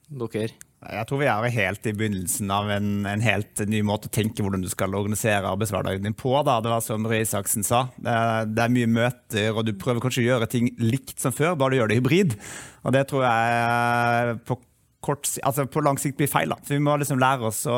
dere? 0.08 0.52
Jeg 0.84 1.08
tror 1.08 1.20
vi 1.22 1.28
er 1.30 1.54
helt 1.54 1.86
i 1.88 1.94
begynnelsen 1.96 2.50
av 2.52 2.68
en, 2.74 3.06
en, 3.08 3.22
helt 3.24 3.62
ny 3.70 3.80
måte 3.86 4.10
å 4.10 4.12
tenke 4.12 4.44
hvordan 4.44 4.60
du 4.60 4.68
skal 4.68 4.92
organisere 4.92 5.48
arbeidshverdagen 5.48 6.04
din 6.04 6.16
på. 6.16 6.34
Da. 6.44 6.58
Det 6.60 6.72
var 6.74 6.84
som 6.84 7.06
Røe 7.08 7.22
Isaksen 7.24 7.64
sa, 7.64 7.86
det 7.96 8.12
er, 8.12 8.50
det 8.50 8.66
er, 8.66 8.74
mye 8.74 8.90
møter, 8.98 9.48
og 9.54 9.64
du 9.64 9.72
prøver 9.80 10.04
kanskje 10.04 10.26
å 10.26 10.28
gjøre 10.28 10.50
ting 10.52 10.68
likt 10.82 11.16
som 11.22 11.32
før, 11.32 11.56
bare 11.56 11.72
du 11.72 11.80
gjør 11.80 11.92
det 11.92 11.98
hybrid. 12.02 12.36
Og 12.84 12.96
det 12.96 13.06
tror 13.08 13.24
jeg 13.24 14.36
på 14.44 14.58
kort, 15.04 15.28
altså 15.44 15.66
på 15.70 15.82
lang 15.84 16.00
sikt 16.00 16.18
blir 16.20 16.30
feil. 16.30 16.52
Da. 16.52 16.58
Så 16.64 16.76
vi 16.76 16.82
må 16.82 16.96
liksom 17.00 17.20
lære 17.22 17.50
oss 17.50 17.64
å, 17.70 17.76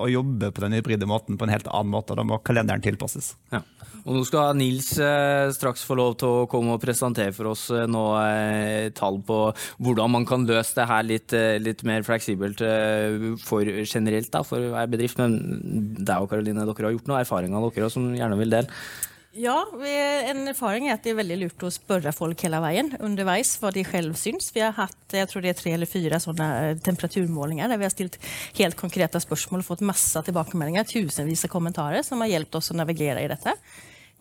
å, 0.00 0.08
jobbe 0.10 0.50
på 0.54 0.64
den 0.64 0.76
hybride 0.78 1.08
måten 1.10 1.38
på 1.38 1.46
en 1.46 1.54
helt 1.54 1.68
annen 1.70 1.92
måte. 1.92 2.14
og 2.14 2.20
Da 2.22 2.26
må 2.28 2.40
kalenderen 2.46 2.84
tilpasses. 2.84 3.34
Ja. 3.54 3.62
Og 4.04 4.18
Nå 4.18 4.22
skal 4.28 4.56
Nils 4.58 4.90
eh, 5.00 5.48
straks 5.56 5.84
få 5.88 5.96
lov 5.96 6.18
til 6.20 6.28
å 6.28 6.48
komme 6.50 6.74
og 6.74 6.82
presentere 6.82 7.32
for 7.32 7.54
oss 7.54 7.70
eh, 7.72 7.86
nå, 7.88 8.02
eh, 8.20 8.90
tall 8.96 9.22
på 9.24 9.38
hvordan 9.80 10.12
man 10.12 10.26
kan 10.28 10.44
løse 10.48 10.76
det 10.76 10.88
her 10.90 11.06
litt, 11.08 11.32
eh, 11.32 11.56
litt 11.62 11.80
mer 11.88 12.04
fleksibelt 12.04 12.60
eh, 12.64 13.32
for 13.40 13.64
generelt 13.64 14.28
da, 14.34 14.44
for 14.44 14.68
hver 14.74 14.92
bedrift. 14.92 15.22
Men 15.22 15.40
deg 16.04 16.20
og 16.20 16.28
Karoline, 16.32 16.68
dere 16.68 16.90
har 16.90 16.96
gjort 16.98 17.08
noen 17.08 17.22
erfaringer 17.22 17.68
dere 17.70 17.90
som 17.92 18.12
gjerne 18.12 18.40
vil 18.42 18.52
dele? 18.58 18.84
Ja, 19.34 19.56
en 19.66 20.44
erfaring 20.46 20.84
er 20.86 20.94
at 20.94 21.02
det 21.02 21.10
er 21.10 21.16
veldig 21.18 21.36
lurt 21.40 21.62
å 21.66 21.70
spørre 21.74 22.12
folk 22.14 22.44
hele 22.46 22.60
veien 22.62 22.92
underveis 23.02 23.56
hva 23.58 23.72
de 23.74 23.82
selv 23.88 24.14
syns. 24.18 24.52
Vi 24.54 24.62
har 24.62 24.76
hatt 24.76 25.16
jeg 25.16 25.26
tror 25.30 25.42
det 25.42 25.50
er 25.50 25.58
tre 25.58 25.72
eller 25.74 25.90
fire 25.90 26.20
sånne 26.22 26.46
eh, 26.60 26.76
temperaturmålinger 26.84 27.72
der 27.72 27.80
vi 27.80 27.86
har 27.88 27.94
stilt 27.94 28.20
helt 28.60 28.78
konkrete 28.78 29.18
spørsmål 29.22 29.64
og 29.64 29.66
fått 29.66 29.82
masse 29.86 30.22
tilbakemeldinger, 30.28 30.86
tusenvis 30.86 31.42
av 31.48 31.50
kommentarer 31.50 32.06
som 32.06 32.22
har 32.22 32.30
hjulpet 32.30 32.60
oss 32.60 32.70
å 32.70 32.78
navigere 32.78 33.24
i 33.24 33.32
dette. 33.32 33.56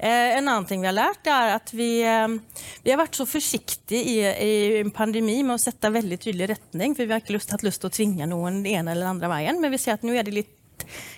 Eh, 0.01 0.33
en 0.39 0.47
annen 0.47 0.65
ting 0.65 0.81
vi 0.81 0.89
har 0.89 0.97
lært, 0.97 1.29
er 1.29 1.53
at 1.59 1.69
vi, 1.77 1.91
eh, 2.01 2.57
vi 2.81 2.95
har 2.95 3.01
vært 3.03 3.21
så 3.21 3.29
forsiktige 3.29 4.01
i, 4.01 4.17
i, 4.17 4.81
en 4.81 4.89
pandemi 4.95 5.37
med 5.43 5.59
å 5.59 5.61
sette 5.61 5.93
veldig 5.93 6.17
tydelig 6.25 6.49
retning, 6.55 6.97
for 6.97 7.05
vi 7.05 7.13
har 7.13 7.21
ikke 7.21 7.37
lyst, 7.37 7.53
hatt 7.53 7.65
lyst 7.65 7.85
til 7.85 7.91
å 7.91 7.97
tvinge 7.99 8.31
noen 8.33 8.63
den 8.63 8.79
ene 8.79 8.97
eller 8.97 9.05
den 9.05 9.13
andre 9.19 9.29
veien. 9.35 9.61
Men 9.61 9.77
vi 9.77 9.83
ser 9.85 9.99
at 9.99 10.09
nå 10.09 10.17
er 10.17 10.25
det 10.25 10.39
litt 10.41 10.57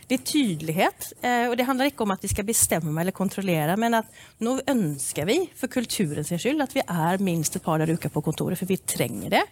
litt 0.10 0.26
tydelighet. 0.28 1.10
Eh, 1.22 1.48
og 1.50 1.56
det 1.58 1.66
handler 1.68 1.90
ikke 1.92 2.06
om 2.06 2.14
at 2.16 2.24
vi 2.24 2.32
skal 2.32 2.48
bestemme 2.48 2.94
eller 3.02 3.16
kontrollere, 3.16 3.78
men 3.80 4.00
at 4.00 4.10
nå 4.46 4.58
ønsker 4.72 5.28
vi 5.30 5.40
for 5.58 5.72
kulturens 5.72 6.32
skyld 6.34 6.64
at 6.64 6.76
vi 6.76 6.84
er 6.86 7.24
minst 7.26 7.58
et 7.58 7.66
par 7.66 7.82
der 7.82 7.94
uker 7.94 8.14
på 8.14 8.24
kontoret, 8.26 8.60
for 8.60 8.70
vi 8.70 8.78
trenger 8.78 9.34
det. 9.38 9.44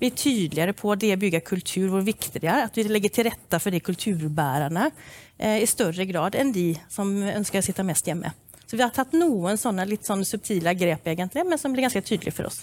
Vi 0.00 0.10
er 0.10 0.18
tydeligere 0.18 0.76
på 0.76 0.94
det 1.00 1.14
å 1.14 1.20
bygge 1.20 1.44
kultur, 1.46 1.88
hvor 1.92 2.04
viktig 2.06 2.40
det 2.40 2.50
er. 2.50 2.66
At 2.68 2.76
vi 2.78 2.86
legger 2.88 3.14
til 3.14 3.28
rette 3.30 3.60
for 3.62 3.74
de 3.74 3.82
kulturbærerne 3.84 4.90
eh, 5.38 5.60
i 5.60 5.70
større 5.70 6.06
grad 6.10 6.38
enn 6.38 6.54
de 6.56 6.72
som 6.90 7.10
ønsker 7.10 7.60
å 7.60 7.68
sitte 7.70 7.86
mest 7.86 8.08
hjemme. 8.08 8.32
Så 8.70 8.78
vi 8.78 8.84
har 8.84 8.92
tatt 8.94 9.16
noen 9.18 9.58
sånne 9.58 9.82
litt 9.90 10.06
sånne 10.06 10.26
subtile 10.26 10.76
grep, 10.78 11.08
egentlig, 11.10 11.42
men 11.42 11.58
som 11.58 11.72
blir 11.74 11.88
ganske 11.88 12.04
tydelige 12.06 12.36
for 12.36 12.50
oss. 12.52 12.62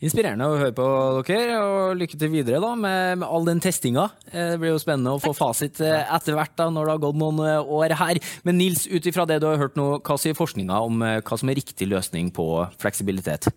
Inspirerende 0.00 0.46
å 0.48 0.54
høre 0.56 0.72
på 0.72 0.84
dere, 1.28 1.56
og 1.60 1.98
lykke 2.00 2.16
til 2.16 2.30
videre 2.32 2.60
da 2.62 2.70
med, 2.72 3.18
med 3.20 3.26
all 3.26 3.44
den 3.44 3.58
testinga. 3.60 4.06
Eh, 4.30 4.54
det 4.54 4.60
blir 4.62 4.72
jo 4.72 4.80
spennende 4.80 5.12
å 5.12 5.20
få 5.20 5.34
fasit 5.36 5.82
eh, 5.84 6.06
etter 6.16 6.38
hvert 6.38 6.54
da, 6.56 6.70
når 6.72 6.88
det 6.88 6.94
har 6.94 7.02
gått 7.02 7.18
noen 7.20 7.42
eh, 7.44 7.72
år 7.76 7.92
her. 8.00 8.20
Men 8.48 8.56
Nils, 8.56 8.86
ut 8.88 9.04
ifra 9.10 9.26
det 9.28 9.42
du 9.42 9.48
har 9.50 9.60
hørt 9.60 9.76
nå, 9.76 9.90
hva 10.00 10.16
sier 10.20 10.38
forskninga 10.38 10.78
om 10.86 11.04
hva 11.04 11.38
som 11.42 11.52
er 11.52 11.60
riktig 11.60 11.90
løsning 11.90 12.30
på 12.32 12.46
fleksibilitet? 12.80 13.50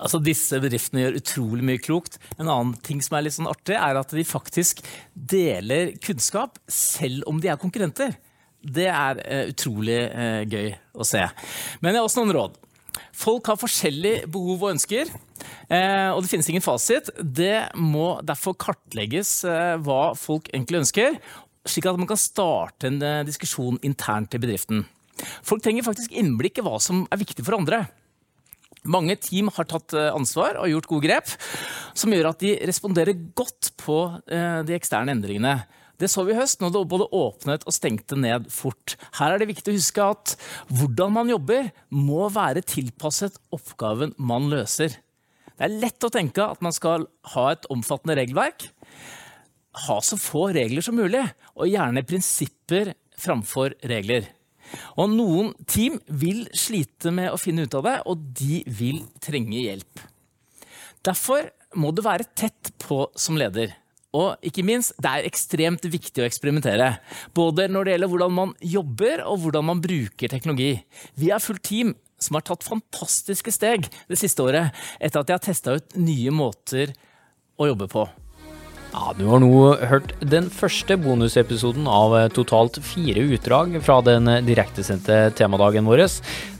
Altså, 0.00 0.18
Disse 0.24 0.58
bedriftene 0.64 1.04
gjør 1.04 1.20
utrolig 1.20 1.68
mye 1.70 1.84
klokt. 1.86 2.18
En 2.40 2.48
annen 2.48 2.74
ting 2.82 2.98
som 3.04 3.14
er 3.14 3.28
litt 3.28 3.38
sånn 3.38 3.52
artig, 3.52 3.78
er 3.78 4.02
at 4.02 4.18
de 4.18 4.26
faktisk 4.26 4.82
deler 5.14 5.94
kunnskap 6.02 6.58
selv 6.66 7.22
om 7.30 7.38
de 7.38 7.54
er 7.54 7.62
konkurrenter. 7.62 8.18
Det 8.64 8.90
er 8.90 9.22
utrolig 9.52 10.02
gøy 10.50 10.74
å 10.96 11.06
se. 11.06 11.22
Men 11.84 11.92
jeg 11.92 12.02
har 12.02 12.10
også 12.10 12.24
noen 12.24 12.38
råd. 12.40 12.63
Folk 13.14 13.48
har 13.50 13.60
forskjellige 13.60 14.28
behov 14.30 14.62
og 14.62 14.74
ønsker. 14.74 15.10
Eh, 15.68 16.10
og 16.12 16.22
det 16.22 16.30
finnes 16.30 16.48
ingen 16.50 16.64
fasit. 16.64 17.10
Det 17.18 17.70
må 17.78 18.18
derfor 18.26 18.56
kartlegges 18.60 19.42
eh, 19.48 19.74
hva 19.84 20.14
folk 20.18 20.50
egentlig 20.52 20.84
ønsker, 20.84 21.18
slik 21.68 21.88
at 21.88 22.00
man 22.00 22.10
kan 22.10 22.20
starte 22.20 22.90
en 22.90 23.00
eh, 23.02 23.24
diskusjon 23.26 23.80
internt 23.86 24.36
i 24.36 24.42
bedriften. 24.42 24.84
Folk 25.46 25.62
trenger 25.64 25.86
faktisk 25.86 26.14
innblikk 26.16 26.58
i 26.58 26.66
hva 26.66 26.78
som 26.82 27.04
er 27.12 27.20
viktig 27.20 27.44
for 27.46 27.58
andre. 27.58 27.84
Mange 28.84 29.16
team 29.16 29.48
har 29.54 29.64
tatt 29.64 29.94
ansvar 29.96 30.58
og 30.60 30.68
gjort 30.68 30.88
gode 30.90 31.06
grep, 31.06 31.30
som 31.96 32.12
gjør 32.12 32.34
at 32.34 32.42
de 32.42 32.50
responderer 32.68 33.16
godt 33.32 33.70
på 33.80 33.96
de 34.28 34.74
eksterne 34.76 35.14
endringene. 35.14 35.54
Det 36.00 36.10
så 36.10 36.24
vi 36.26 36.34
i 36.34 36.38
høst, 36.38 36.60
når 36.60 36.72
det 36.74 36.82
både 36.90 37.06
åpnet 37.14 37.64
og 37.68 37.74
stengte 37.76 38.18
ned 38.18 38.48
fort. 38.52 38.96
Her 39.18 39.34
er 39.34 39.42
det 39.42 39.50
viktig 39.52 39.70
å 39.70 39.76
huske 39.76 40.06
at 40.14 40.34
hvordan 40.72 41.14
man 41.14 41.30
jobber, 41.30 41.70
må 41.94 42.26
være 42.34 42.64
tilpasset 42.66 43.38
oppgaven 43.54 44.14
man 44.18 44.50
løser. 44.52 44.98
Det 45.54 45.68
er 45.68 45.76
lett 45.84 46.02
å 46.06 46.10
tenke 46.10 46.42
at 46.42 46.62
man 46.64 46.74
skal 46.74 47.06
ha 47.34 47.44
et 47.52 47.68
omfattende 47.70 48.16
regelverk. 48.18 48.66
Ha 49.86 49.98
så 50.02 50.18
få 50.18 50.48
regler 50.54 50.82
som 50.82 50.98
mulig, 50.98 51.22
og 51.54 51.70
gjerne 51.70 52.02
prinsipper 52.06 52.94
framfor 53.20 53.76
regler. 53.86 54.26
Og 54.98 55.12
noen 55.12 55.52
team 55.70 56.00
vil 56.08 56.48
slite 56.56 57.12
med 57.14 57.30
å 57.30 57.38
finne 57.38 57.66
ut 57.66 57.78
av 57.78 57.86
det, 57.86 57.94
og 58.10 58.26
de 58.34 58.62
vil 58.66 59.04
trenge 59.22 59.62
hjelp. 59.62 60.02
Derfor 61.04 61.50
må 61.78 61.90
du 61.94 62.02
være 62.02 62.26
tett 62.34 62.72
på 62.82 63.04
som 63.18 63.38
leder. 63.38 63.74
Og 64.14 64.46
ikke 64.46 64.62
minst, 64.66 64.94
det 65.02 65.10
er 65.10 65.26
ekstremt 65.26 65.86
viktig 65.90 66.22
å 66.22 66.28
eksperimentere. 66.28 66.94
Både 67.34 67.66
når 67.70 67.86
det 67.86 67.94
gjelder 67.96 68.12
hvordan 68.12 68.34
man 68.36 68.56
jobber 68.62 69.24
og 69.26 69.40
hvordan 69.42 69.68
man 69.72 69.82
bruker 69.84 70.30
teknologi. 70.30 70.76
Vi 71.18 71.32
har 71.34 71.42
fullt 71.42 71.64
team 71.66 71.94
som 72.22 72.38
har 72.38 72.46
tatt 72.46 72.64
fantastiske 72.64 73.52
steg 73.52 73.88
det 74.08 74.18
siste 74.20 74.44
året 74.44 74.84
etter 75.00 75.20
at 75.20 75.28
de 75.28 75.34
har 75.34 75.42
testa 75.42 75.74
ut 75.76 75.96
nye 75.98 76.32
måter 76.34 76.94
å 77.58 77.68
jobbe 77.72 77.90
på. 77.90 78.06
Ja, 78.94 79.10
Du 79.18 79.24
har 79.26 79.40
nå 79.42 79.50
hørt 79.90 80.12
den 80.22 80.46
første 80.54 80.94
bonusepisoden 81.02 81.88
av 81.90 82.14
totalt 82.30 82.78
fire 82.86 83.24
utdrag 83.34 83.74
fra 83.82 83.98
den 84.06 84.30
direktesendte 84.46 85.32
temadagen 85.34 85.88
vår. 85.90 86.06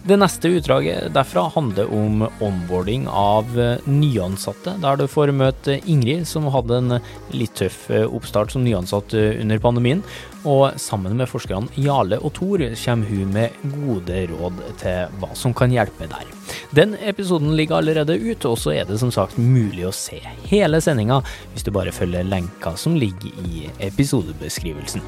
Det 0.04 0.18
neste 0.20 0.50
utdraget 0.52 1.14
derfra 1.14 1.46
handler 1.54 1.88
om 1.88 2.26
onboarding 2.44 3.06
av 3.08 3.48
nyansatte, 3.88 4.74
der 4.82 4.98
du 5.00 5.06
får 5.08 5.30
møte 5.32 5.78
Ingrid, 5.88 6.26
som 6.28 6.44
hadde 6.52 6.76
en 6.76 6.96
litt 7.32 7.54
tøff 7.56 7.86
oppstart 7.88 8.52
som 8.52 8.66
nyansatt 8.66 9.14
under 9.16 9.62
pandemien. 9.64 10.02
Og 10.44 10.76
sammen 10.76 11.16
med 11.16 11.30
forskerne 11.30 11.72
Jarle 11.80 12.18
og 12.20 12.34
Thor 12.36 12.60
kommer 12.82 13.14
hun 13.14 13.32
med 13.32 13.56
gode 13.78 14.26
råd 14.34 14.60
til 14.82 15.16
hva 15.22 15.32
som 15.40 15.56
kan 15.56 15.72
hjelpe 15.72 16.10
der. 16.12 16.28
Den 16.76 16.98
episoden 17.00 17.56
ligger 17.56 17.80
allerede 17.80 18.18
ute, 18.20 18.52
og 18.52 18.60
så 18.60 18.74
er 18.76 18.84
det 18.84 19.00
som 19.00 19.14
sagt 19.14 19.40
mulig 19.40 19.88
å 19.88 19.96
se 19.96 20.20
hele 20.50 20.84
sendinga 20.84 21.22
hvis 21.54 21.64
du 21.64 21.72
bare 21.72 21.96
følger 21.96 22.28
lenka 22.28 22.76
som 22.76 23.00
ligger 23.00 23.32
i 23.48 23.70
episodebeskrivelsen. 23.88 25.00